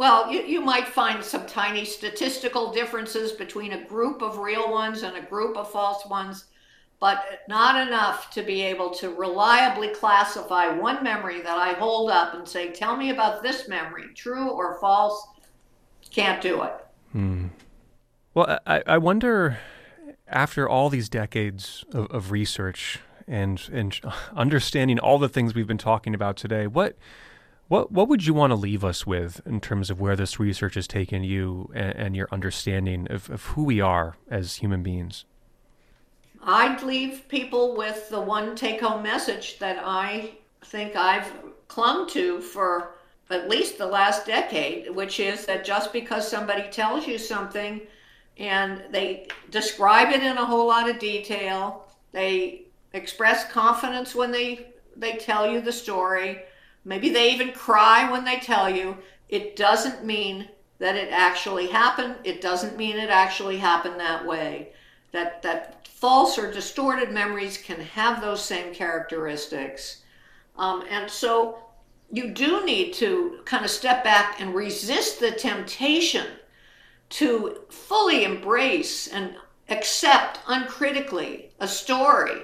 [0.00, 5.02] well, you, you might find some tiny statistical differences between a group of real ones
[5.02, 6.46] and a group of false ones,
[7.00, 12.32] but not enough to be able to reliably classify one memory that I hold up
[12.32, 15.22] and say, tell me about this memory, true or false.
[16.10, 16.72] Can't do it.
[17.12, 17.48] Hmm.
[18.32, 19.58] Well, I, I wonder,
[20.28, 23.98] after all these decades of, of research and, and
[24.36, 26.96] understanding all the things we've been talking about today, what
[27.66, 30.74] what what would you want to leave us with in terms of where this research
[30.74, 35.24] has taken you and, and your understanding of, of who we are as human beings?
[36.42, 40.32] I'd leave people with the one take home message that I
[40.64, 41.32] think I've
[41.68, 42.94] clung to for
[43.30, 47.82] at least the last decade, which is that just because somebody tells you something
[48.36, 52.62] and they describe it in a whole lot of detail, they
[52.92, 54.66] express confidence when they
[54.96, 56.42] they tell you the story,
[56.84, 58.96] Maybe they even cry when they tell you.
[59.28, 62.16] It doesn't mean that it actually happened.
[62.24, 64.70] It doesn't mean it actually happened that way.
[65.12, 70.02] That that false or distorted memories can have those same characteristics.
[70.56, 71.58] Um, and so
[72.10, 76.26] you do need to kind of step back and resist the temptation
[77.10, 79.34] to fully embrace and
[79.68, 82.42] accept uncritically a story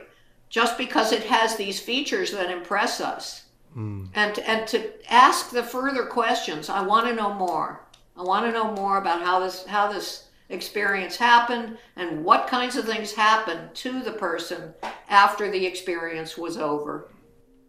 [0.48, 3.46] just because it has these features that impress us.
[3.76, 4.08] Mm.
[4.14, 6.68] And, and to ask the further questions.
[6.68, 7.84] I want to know more.
[8.16, 12.76] I want to know more about how this, how this experience happened and what kinds
[12.76, 14.72] of things happened to the person
[15.08, 17.08] after the experience was over.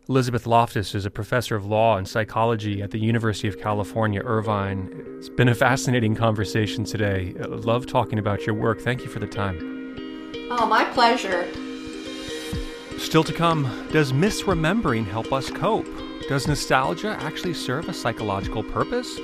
[0.10, 4.90] Elizabeth Loftus is a professor of law and psychology at the University of California, Irvine.
[5.18, 7.36] It's been a fascinating conversation today.
[7.42, 8.80] I love talking about your work.
[8.80, 9.58] Thank you for the time.
[10.50, 11.46] Oh, my pleasure.
[12.98, 15.88] Still to come, does misremembering help us cope?
[16.30, 19.20] Does nostalgia actually serve a psychological purpose?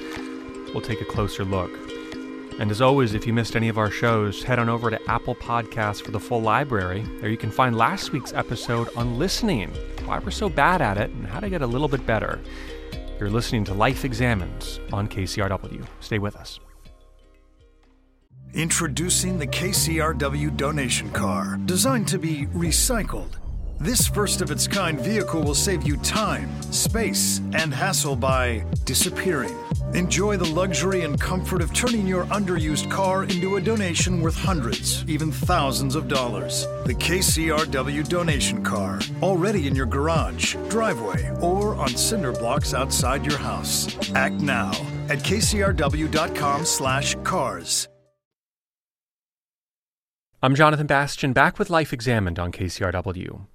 [0.73, 1.71] We'll take a closer look.
[2.59, 5.35] And as always, if you missed any of our shows, head on over to Apple
[5.35, 7.03] Podcasts for the full library.
[7.19, 9.69] There you can find last week's episode on listening,
[10.05, 12.39] why we're so bad at it, and how to get a little bit better.
[13.19, 15.85] You're listening to Life Examined on KCRW.
[15.99, 16.59] Stay with us.
[18.53, 23.42] Introducing the KCRW donation car, designed to be recycled
[23.83, 29.53] this first of its kind vehicle will save you time, space, and hassle by disappearing.
[29.93, 35.03] Enjoy the luxury and comfort of turning your underused car into a donation worth hundreds,
[35.07, 36.65] even thousands of dollars.
[36.85, 43.37] The KCRW donation car, already in your garage, driveway, or on cinder blocks outside your
[43.37, 43.93] house.
[44.15, 44.71] Act now
[45.09, 47.89] at kcrw.com/cars.
[50.41, 53.45] I'm Jonathan Bastian, back with Life Examined on KCRW.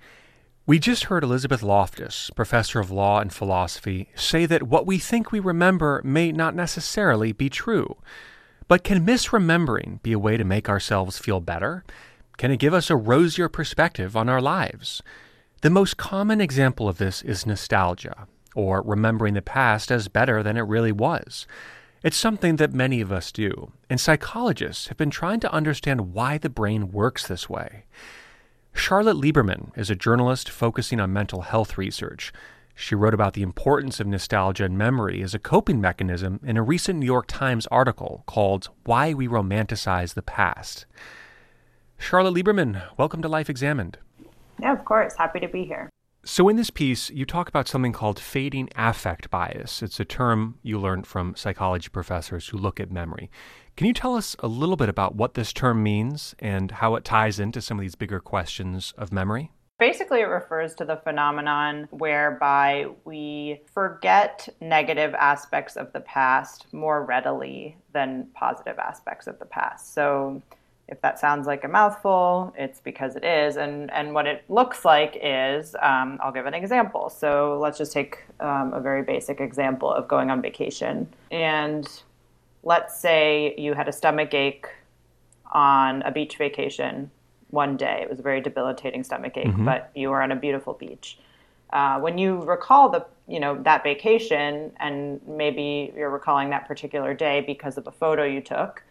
[0.69, 5.33] We just heard Elizabeth Loftus, professor of law and philosophy, say that what we think
[5.33, 7.97] we remember may not necessarily be true.
[8.69, 11.85] But can misremembering be a way to make ourselves feel better?
[12.37, 15.03] Can it give us a rosier perspective on our lives?
[15.63, 20.59] The most common example of this is nostalgia, or remembering the past as better than
[20.59, 21.47] it really was.
[22.03, 26.37] It's something that many of us do, and psychologists have been trying to understand why
[26.37, 27.85] the brain works this way.
[28.79, 32.33] Charlotte Lieberman is a journalist focusing on mental health research.
[32.77, 36.63] She wrote about the importance of nostalgia and memory as a coping mechanism in a
[36.63, 40.87] recent New York Times article called Why We Romanticize the Past.
[41.99, 43.99] Charlotte Lieberman, welcome to Life Examined.
[44.63, 45.17] Yeah, of course.
[45.19, 45.91] Happy to be here.
[46.25, 49.83] So, in this piece, you talk about something called fading affect bias.
[49.83, 53.29] It's a term you learned from psychology professors who look at memory.
[53.79, 57.05] Can you tell us a little bit about what this term means and how it
[57.05, 59.53] ties into some of these bigger questions of memory?
[59.79, 67.05] Basically, it refers to the phenomenon whereby we forget negative aspects of the past more
[67.05, 69.95] readily than positive aspects of the past.
[69.95, 70.43] So,
[70.89, 73.59] if that sounds like a mouthful, it's because it is.
[73.59, 77.11] And, and what it looks like is um, I'll give an example.
[77.11, 81.07] So, let's just take um, a very basic example of going on vacation.
[81.31, 81.89] And
[82.63, 84.67] let's say you had a stomach ache
[85.53, 87.11] on a beach vacation
[87.51, 88.01] one day.
[88.03, 89.65] It was a very debilitating stomach ache, mm-hmm.
[89.65, 91.19] but you were on a beautiful beach.
[91.73, 97.13] Uh, when you recall the you know that vacation and maybe you're recalling that particular
[97.13, 98.83] day because of a photo you took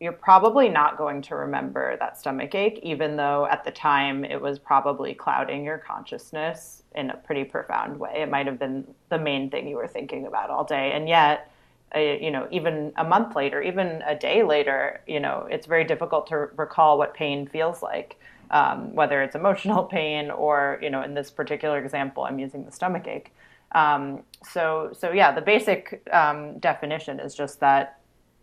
[0.00, 4.40] you're probably not going to remember that stomach ache, even though at the time it
[4.40, 8.20] was probably clouding your consciousness in a pretty profound way.
[8.20, 10.92] It might have been the main thing you were thinking about all day.
[10.92, 11.50] And yet,
[11.96, 15.84] uh, you know, even a month later, even a day later, you know, it's very
[15.84, 18.20] difficult to recall what pain feels like,
[18.50, 22.72] um, whether it's emotional pain or, you know, in this particular example, I'm using the
[22.72, 23.32] stomach ache.
[23.72, 28.00] Um, so, so yeah, the basic um, definition is just that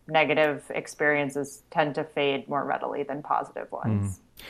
[0.08, 4.18] negative experiences tend to fade more readily than positive ones.
[4.18, 4.44] Mm.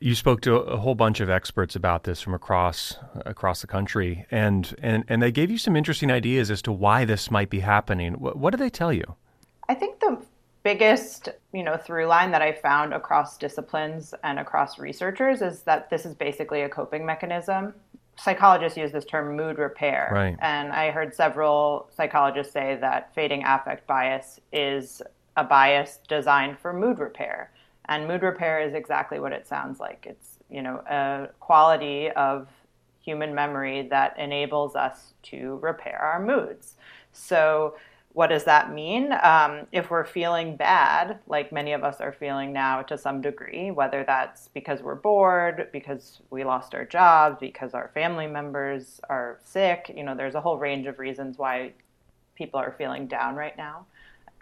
[0.00, 2.96] You spoke to a whole bunch of experts about this from across
[3.26, 7.04] across the country, and and and they gave you some interesting ideas as to why
[7.04, 8.14] this might be happening.
[8.14, 9.16] What, what did they tell you?
[9.68, 10.18] I think the
[10.62, 15.90] biggest you know through line that I found across disciplines and across researchers is that
[15.90, 17.74] this is basically a coping mechanism
[18.20, 20.10] psychologists use this term mood repair.
[20.12, 20.36] Right.
[20.40, 25.02] And I heard several psychologists say that fading affect bias is
[25.36, 27.50] a bias designed for mood repair.
[27.90, 30.06] And mood repair is exactly what it sounds like.
[30.08, 32.48] It's, you know, a quality of
[33.02, 36.76] human memory that enables us to repair our moods.
[37.12, 37.74] So
[38.12, 39.12] what does that mean?
[39.22, 43.70] Um, if we're feeling bad, like many of us are feeling now to some degree,
[43.70, 49.38] whether that's because we're bored, because we lost our jobs, because our family members are
[49.44, 51.72] sick, you know, there's a whole range of reasons why
[52.34, 53.86] people are feeling down right now,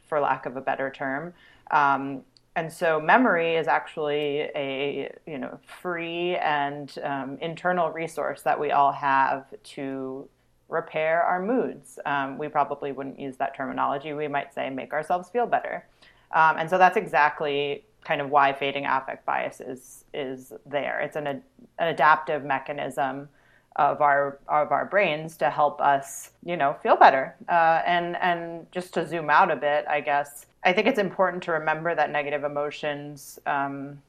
[0.07, 1.34] for lack of a better term.
[1.70, 2.22] Um,
[2.57, 8.72] and so memory is actually a you know free and um, internal resource that we
[8.72, 10.28] all have to
[10.68, 11.99] repair our moods.
[12.05, 14.12] Um, we probably wouldn't use that terminology.
[14.12, 15.86] We might say make ourselves feel better.
[16.32, 21.01] Um, and so that's exactly kind of why fading affect bias is is there.
[21.01, 21.42] It's an, an
[21.78, 23.28] adaptive mechanism
[23.76, 27.36] of our of our brains to help us, you know, feel better.
[27.49, 31.42] Uh, and and just to zoom out a bit, I guess I think it's important
[31.44, 34.02] to remember that negative emotions um,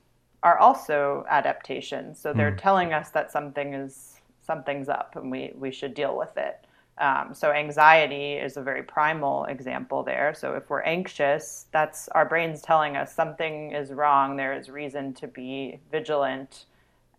[0.43, 2.19] are also adaptations.
[2.19, 2.61] So they're mm.
[2.61, 6.65] telling us that something is something's up and we, we should deal with it.
[6.97, 10.33] Um, so anxiety is a very primal example there.
[10.33, 14.35] So if we're anxious, that's our brain's telling us something is wrong.
[14.35, 16.65] There is reason to be vigilant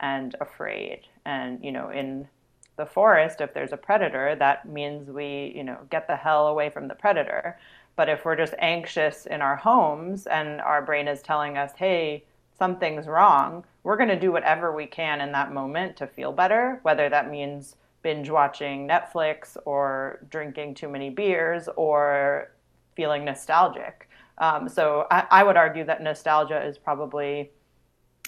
[0.01, 1.01] and afraid.
[1.25, 2.29] And you know, in
[2.77, 6.69] the forest, if there's a predator, that means we you know get the hell away
[6.69, 7.59] from the predator.
[7.97, 12.25] But if we're just anxious in our homes and our brain is telling us, hey,
[12.59, 16.79] something's wrong, we're going to do whatever we can in that moment to feel better,
[16.83, 22.53] whether that means binge watching Netflix or drinking too many beers or
[22.97, 24.09] feeling nostalgic.
[24.39, 27.51] Um, so I, I, would argue that nostalgia is probably,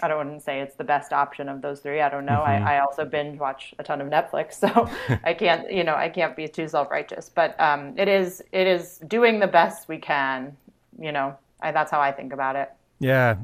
[0.01, 2.01] I don't want to say it's the best option of those three.
[2.01, 2.43] I don't know.
[2.45, 2.67] Mm-hmm.
[2.67, 4.91] I, I, also binge watch a ton of Netflix, so
[5.25, 7.29] I can't, you know, I can't be too self righteous.
[7.29, 10.57] But um, it is, it is doing the best we can.
[10.99, 12.71] You know, I, that's how I think about it.
[13.03, 13.35] Yeah,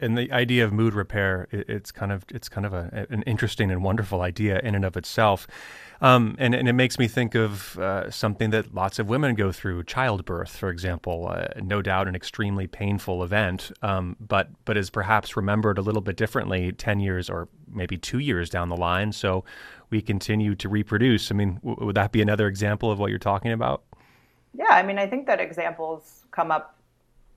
[0.00, 3.68] and, the idea of mood repair, it's kind of it's kind of a, an interesting
[3.68, 5.48] and wonderful idea in and of itself,
[6.00, 9.52] um, and and it makes me think of uh, something that lots of women go
[9.52, 11.28] through: childbirth, for example.
[11.30, 16.02] Uh, no doubt, an extremely painful event, um, but but is perhaps remembered a little
[16.02, 19.12] bit differently ten years or maybe two years down the line.
[19.12, 19.44] So
[19.90, 21.30] we continue to reproduce.
[21.30, 23.82] I mean, w- would that be another example of what you're talking about?
[24.54, 26.76] Yeah, I mean, I think that examples come up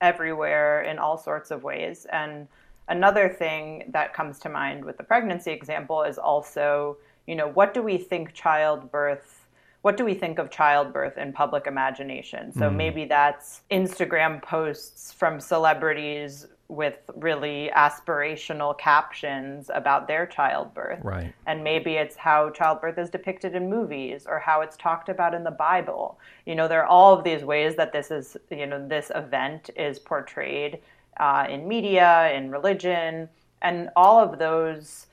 [0.00, 2.06] everywhere in all sorts of ways.
[2.12, 2.48] And
[2.88, 6.96] another thing that comes to mind with the pregnancy example is also,
[7.32, 9.38] you know, what do we think childbirth
[9.80, 12.52] what do we think of childbirth in public imagination?
[12.52, 12.76] So mm.
[12.76, 21.00] maybe that's Instagram posts from celebrities with really aspirational captions about their childbirth.
[21.02, 21.34] Right.
[21.46, 25.42] And maybe it's how childbirth is depicted in movies or how it's talked about in
[25.42, 26.20] the Bible.
[26.46, 29.70] You know, there are all of these ways that this is, you know, this event
[29.74, 30.78] is portrayed
[31.16, 33.28] uh, in media, in religion,
[33.62, 35.06] and all of those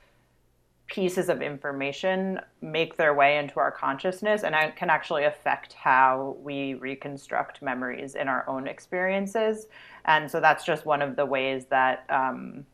[0.90, 6.74] pieces of information make their way into our consciousness and can actually affect how we
[6.74, 9.68] reconstruct memories in our own experiences.
[10.04, 12.66] And so that's just one of the ways that um,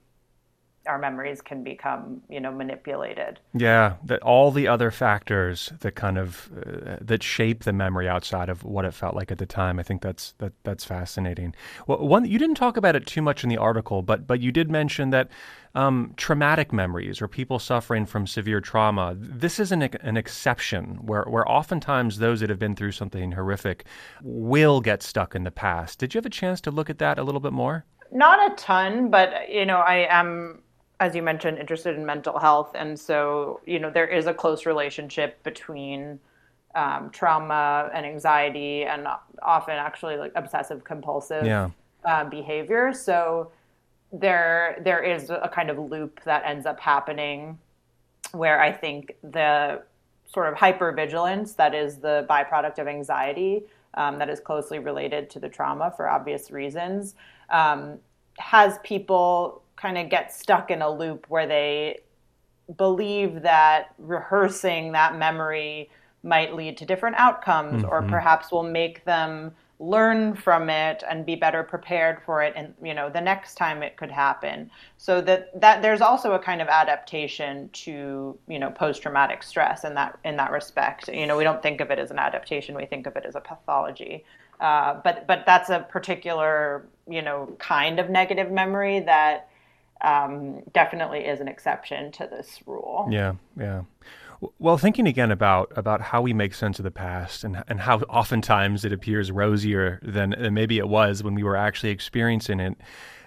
[0.86, 3.40] our memories can become you know manipulated.
[3.54, 8.48] Yeah that all the other factors that kind of uh, that shape the memory outside
[8.48, 11.54] of what it felt like at the time i think that's that that's fascinating.
[11.86, 14.52] Well one you didn't talk about it too much in the article but but you
[14.52, 15.28] did mention that
[15.74, 21.24] um, traumatic memories or people suffering from severe trauma this is an, an exception where
[21.24, 23.84] where oftentimes those that have been through something horrific
[24.22, 25.98] will get stuck in the past.
[25.98, 27.84] Did you have a chance to look at that a little bit more?
[28.12, 30.62] Not a ton, but you know, I am
[30.98, 34.66] as you mentioned, interested in mental health, and so you know there is a close
[34.66, 36.18] relationship between
[36.74, 39.06] um, trauma and anxiety, and
[39.42, 41.70] often actually like obsessive compulsive yeah.
[42.04, 42.92] uh, behavior.
[42.92, 43.50] So
[44.12, 47.58] there there is a kind of loop that ends up happening
[48.32, 49.82] where I think the
[50.32, 55.40] sort of hypervigilance that is the byproduct of anxiety um, that is closely related to
[55.40, 57.14] the trauma for obvious reasons
[57.50, 57.98] um,
[58.38, 62.00] has people kind of get stuck in a loop where they
[62.76, 65.90] believe that rehearsing that memory
[66.22, 67.92] might lead to different outcomes mm-hmm.
[67.92, 72.72] or perhaps will make them learn from it and be better prepared for it and
[72.82, 74.70] you know the next time it could happen.
[74.96, 79.84] So that that there's also a kind of adaptation to you know post traumatic stress
[79.84, 81.08] in that in that respect.
[81.08, 83.34] You know we don't think of it as an adaptation we think of it as
[83.34, 84.24] a pathology.
[84.60, 89.50] Uh, but but that's a particular you know kind of negative memory that
[90.02, 93.82] um, definitely is an exception to this rule yeah yeah
[94.58, 98.00] well, thinking again about about how we make sense of the past and and how
[98.00, 102.76] oftentimes it appears rosier than, than maybe it was when we were actually experiencing it.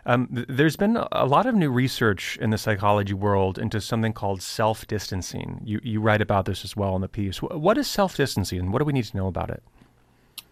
[0.05, 4.13] Um, th- there's been a lot of new research in the psychology world into something
[4.13, 5.61] called self distancing.
[5.63, 7.41] You you write about this as well in the piece.
[7.41, 9.63] What is self distancing, and what do we need to know about it?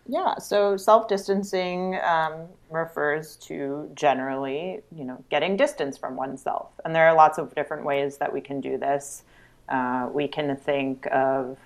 [0.10, 6.96] Yeah, so self distancing um, refers to generally, you know, getting distance from oneself, and
[6.96, 9.24] there are lots of different ways that we can do this.
[9.68, 11.58] Uh, we can think of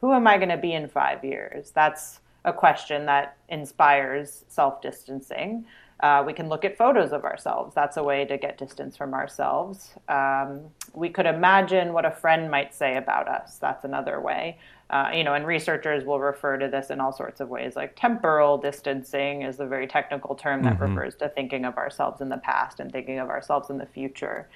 [0.00, 1.70] who am I going to be in five years?
[1.70, 5.64] That's a question that inspires self distancing.
[6.00, 7.74] Uh, we can look at photos of ourselves.
[7.74, 9.94] That's a way to get distance from ourselves.
[10.08, 13.58] Um, we could imagine what a friend might say about us.
[13.58, 14.58] That's another way.
[14.90, 17.74] Uh, you know, and researchers will refer to this in all sorts of ways.
[17.74, 20.94] Like temporal distancing is a very technical term that mm-hmm.
[20.94, 24.48] refers to thinking of ourselves in the past and thinking of ourselves in the future.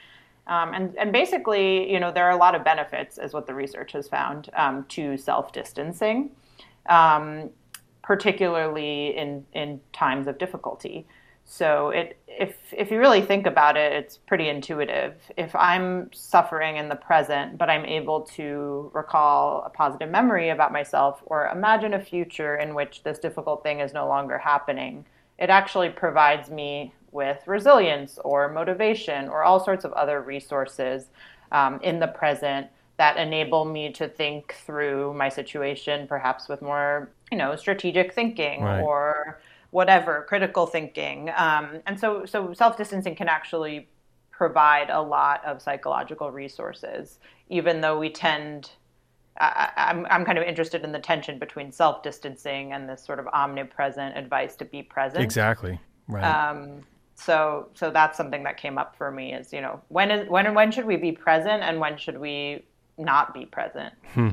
[0.48, 3.54] Um, and, and basically, you know, there are a lot of benefits, is what the
[3.54, 6.30] research has found, um, to self distancing,
[6.88, 7.50] um,
[8.02, 11.06] particularly in, in times of difficulty.
[11.50, 15.14] So it, if, if you really think about it, it's pretty intuitive.
[15.38, 20.72] If I'm suffering in the present, but I'm able to recall a positive memory about
[20.72, 25.06] myself or imagine a future in which this difficult thing is no longer happening,
[25.38, 31.06] it actually provides me with resilience or motivation or all sorts of other resources
[31.50, 32.66] um, in the present
[32.98, 38.60] that enable me to think through my situation perhaps with more you know strategic thinking
[38.62, 38.82] right.
[38.82, 39.40] or
[39.70, 43.88] whatever critical thinking um, and so so self-distancing can actually
[44.30, 48.70] provide a lot of psychological resources even though we tend
[49.40, 53.04] I, am I'm, I'm kind of interested in the tension between self distancing and this
[53.04, 55.22] sort of omnipresent advice to be present.
[55.22, 55.78] Exactly.
[56.08, 56.24] Right.
[56.24, 56.82] Um,
[57.14, 60.46] so so that's something that came up for me is you know when is when
[60.46, 62.64] and when should we be present and when should we
[62.98, 63.94] not be present.
[64.14, 64.30] Hmm.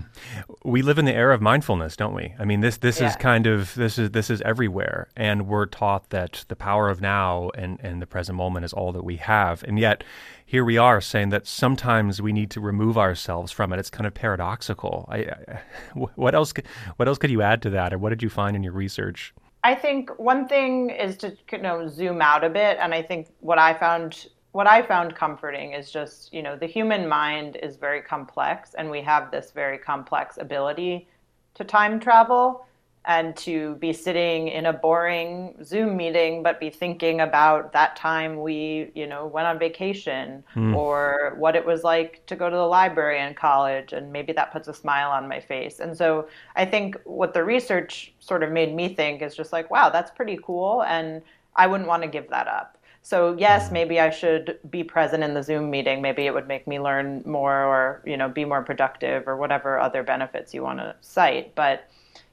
[0.64, 2.34] We live in the era of mindfulness, don't we?
[2.40, 3.10] I mean, this this yeah.
[3.10, 7.02] is kind of this is this is everywhere, and we're taught that the power of
[7.02, 10.04] now and and the present moment is all that we have, and yet
[10.46, 13.80] here we are saying that sometimes we need to remove ourselves from it.
[13.80, 15.08] It's kind of paradoxical.
[15.10, 15.62] I, I,
[16.16, 16.54] what else?
[16.98, 19.34] What else could you add to that, or what did you find in your research?
[19.64, 23.30] I think one thing is to you know zoom out a bit, and I think
[23.40, 27.76] what I found what I found comforting is just you know the human mind is
[27.76, 31.10] very complex, and we have this very complex ability
[31.56, 32.66] to time travel
[33.04, 38.42] and to be sitting in a boring Zoom meeting, but be thinking about that time
[38.42, 40.74] we, you know, went on vacation mm.
[40.74, 43.94] or what it was like to go to the library in college.
[43.94, 45.80] And maybe that puts a smile on my face.
[45.80, 49.70] And so I think what the research sort of made me think is just like,
[49.70, 50.82] wow, that's pretty cool.
[50.84, 51.22] And
[51.56, 52.75] I wouldn't want to give that up.
[53.06, 56.02] So yes, maybe I should be present in the Zoom meeting.
[56.02, 59.78] Maybe it would make me learn more or, you know, be more productive or whatever
[59.78, 61.54] other benefits you want to cite.
[61.54, 61.88] But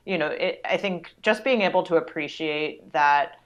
[0.07, 3.39] you know, it, I think just being able to appreciate that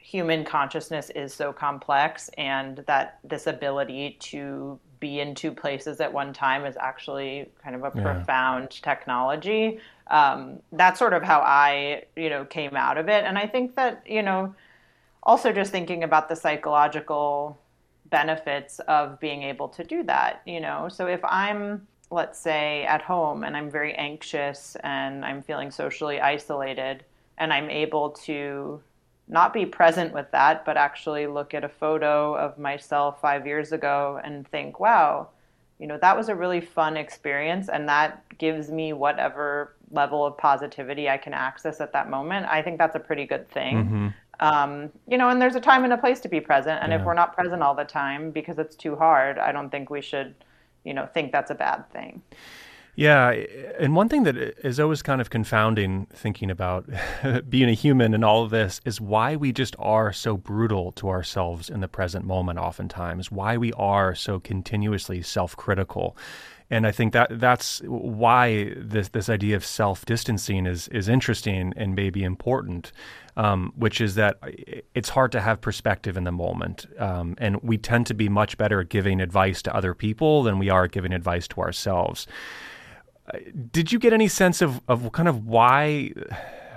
[0.00, 6.12] human consciousness is so complex and that this ability to be in two places at
[6.12, 8.02] one time is actually kind of a yeah.
[8.02, 9.78] profound technology.
[10.08, 13.24] Um, that's sort of how I, you know, came out of it.
[13.24, 14.52] And I think that, you know,
[15.22, 17.58] also just thinking about the psychological
[18.10, 20.88] benefits of being able to do that, you know.
[20.88, 26.20] So if I'm let's say, at home and I'm very anxious and I'm feeling socially
[26.20, 27.04] isolated,
[27.38, 28.82] and I'm able to
[29.28, 33.72] not be present with that, but actually look at a photo of myself five years
[33.72, 35.28] ago and think, wow,
[35.78, 40.36] you know, that was a really fun experience, and that gives me whatever level of
[40.36, 42.46] positivity I can access at that moment.
[42.46, 43.76] I think that's a pretty good thing.
[43.76, 44.08] Mm-hmm.
[44.40, 46.82] Um, you know, and there's a time and a place to be present.
[46.82, 46.98] And yeah.
[46.98, 50.00] if we're not present all the time because it's too hard, I don't think we
[50.00, 50.34] should
[50.84, 52.22] you know think that's a bad thing
[52.96, 53.30] Yeah,
[53.78, 56.86] and one thing that is always kind of confounding thinking about
[57.48, 61.08] being a human and all of this is why we just are so brutal to
[61.08, 66.16] ourselves in the present moment oftentimes, why we are so continuously self-critical.
[66.68, 71.94] And I think that that's why this this idea of self-distancing is is interesting and
[71.94, 72.92] maybe important
[73.36, 74.38] um, which is that
[74.94, 76.86] it's hard to have perspective in the moment.
[76.98, 80.58] Um, and we tend to be much better at giving advice to other people than
[80.58, 82.26] we are at giving advice to ourselves.
[83.32, 83.38] Uh,
[83.70, 86.12] did you get any sense of, of kind of why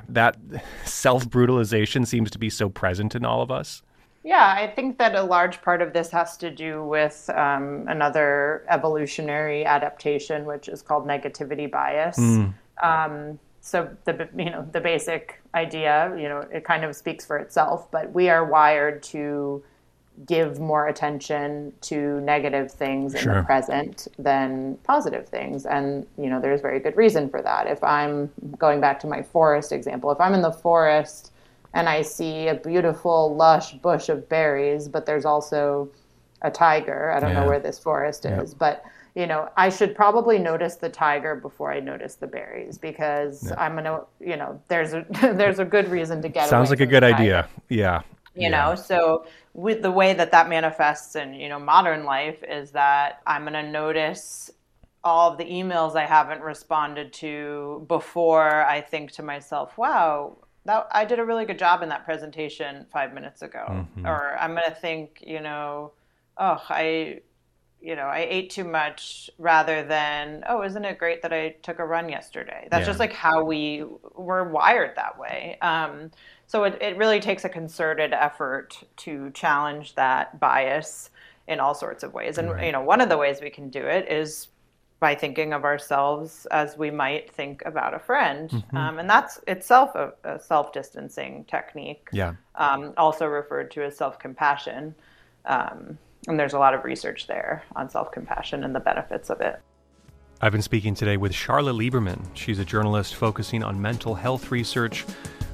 [0.08, 0.38] that
[0.86, 3.82] self brutalization seems to be so present in all of us?
[4.24, 8.64] Yeah, I think that a large part of this has to do with um, another
[8.70, 12.18] evolutionary adaptation, which is called negativity bias.
[12.18, 12.54] Mm.
[12.82, 17.38] Um, so the you know the basic idea you know it kind of speaks for
[17.38, 19.64] itself but we are wired to
[20.28, 23.32] give more attention to negative things sure.
[23.32, 27.66] in the present than positive things and you know there's very good reason for that
[27.66, 31.32] if i'm going back to my forest example if i'm in the forest
[31.74, 35.90] and i see a beautiful lush bush of berries but there's also
[36.42, 37.40] a tiger i don't yeah.
[37.40, 38.58] know where this forest is yeah.
[38.60, 38.84] but
[39.16, 43.64] you know, I should probably notice the tiger before I notice the berries because yeah.
[43.64, 45.06] I'm gonna, you know, there's a
[45.36, 46.48] there's a good reason to get.
[46.48, 46.50] It.
[46.50, 47.48] Sounds like a good idea.
[47.70, 48.02] Yeah.
[48.36, 48.50] You yeah.
[48.50, 53.22] know, so with the way that that manifests in you know modern life is that
[53.28, 54.50] I'm gonna notice
[55.04, 60.88] all of the emails I haven't responded to before I think to myself, wow, that
[60.92, 63.66] I did a really good job in that presentation five minutes ago.
[63.70, 64.08] Mm-hmm.
[64.08, 65.92] Or I'm gonna think, you know,
[66.38, 67.20] oh, I
[67.84, 71.80] you know, I ate too much rather than, oh, isn't it great that I took
[71.80, 72.70] a run yesterday?
[72.72, 72.86] That's yeah.
[72.86, 73.84] just like how we
[74.16, 75.58] were wired that way.
[75.62, 76.10] Um,
[76.48, 81.10] so it, it really takes a concerted effort to challenge that bias
[81.50, 82.38] in all sorts of ways.
[82.38, 82.66] And, right.
[82.68, 84.48] you know, one of the ways we can do it is
[85.02, 88.50] by thinking of ourselves as we might think about a friend.
[88.50, 88.78] Mm-hmm.
[88.78, 92.08] Um, and that's itself a, a self distancing technique.
[92.14, 92.36] Yeah.
[92.56, 94.96] Um, also referred to as self compassion.
[95.44, 95.98] Um,
[96.28, 99.60] and there's a lot of research there on self compassion and the benefits of it.
[100.42, 102.20] I've been speaking today with Charlotte Lieberman.
[102.34, 105.06] She's a journalist focusing on mental health research.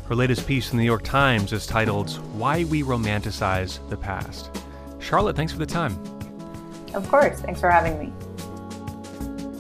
[0.08, 4.50] Her latest piece in the New York Times is titled Why We Romanticize the Past.
[5.00, 5.94] Charlotte, thanks for the time.
[6.96, 7.40] Of course.
[7.42, 8.12] Thanks for having me.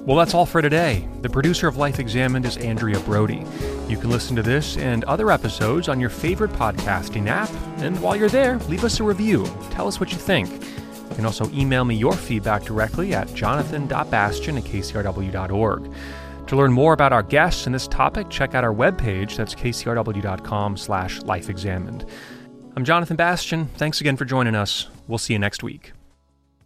[0.05, 1.07] Well, that's all for today.
[1.21, 3.45] The producer of Life Examined is Andrea Brody.
[3.87, 7.49] You can listen to this and other episodes on your favorite podcasting app.
[7.77, 9.45] And while you're there, leave us a review.
[9.69, 10.49] Tell us what you think.
[11.19, 15.93] You can also email me your feedback directly at jonathan.bastian at kcrw.org.
[16.47, 19.35] To learn more about our guests and this topic, check out our webpage.
[19.35, 22.09] That's kcrw.com slash lifeexamined.
[22.77, 23.65] I'm Jonathan Bastian.
[23.75, 24.87] Thanks again for joining us.
[25.09, 25.91] We'll see you next week.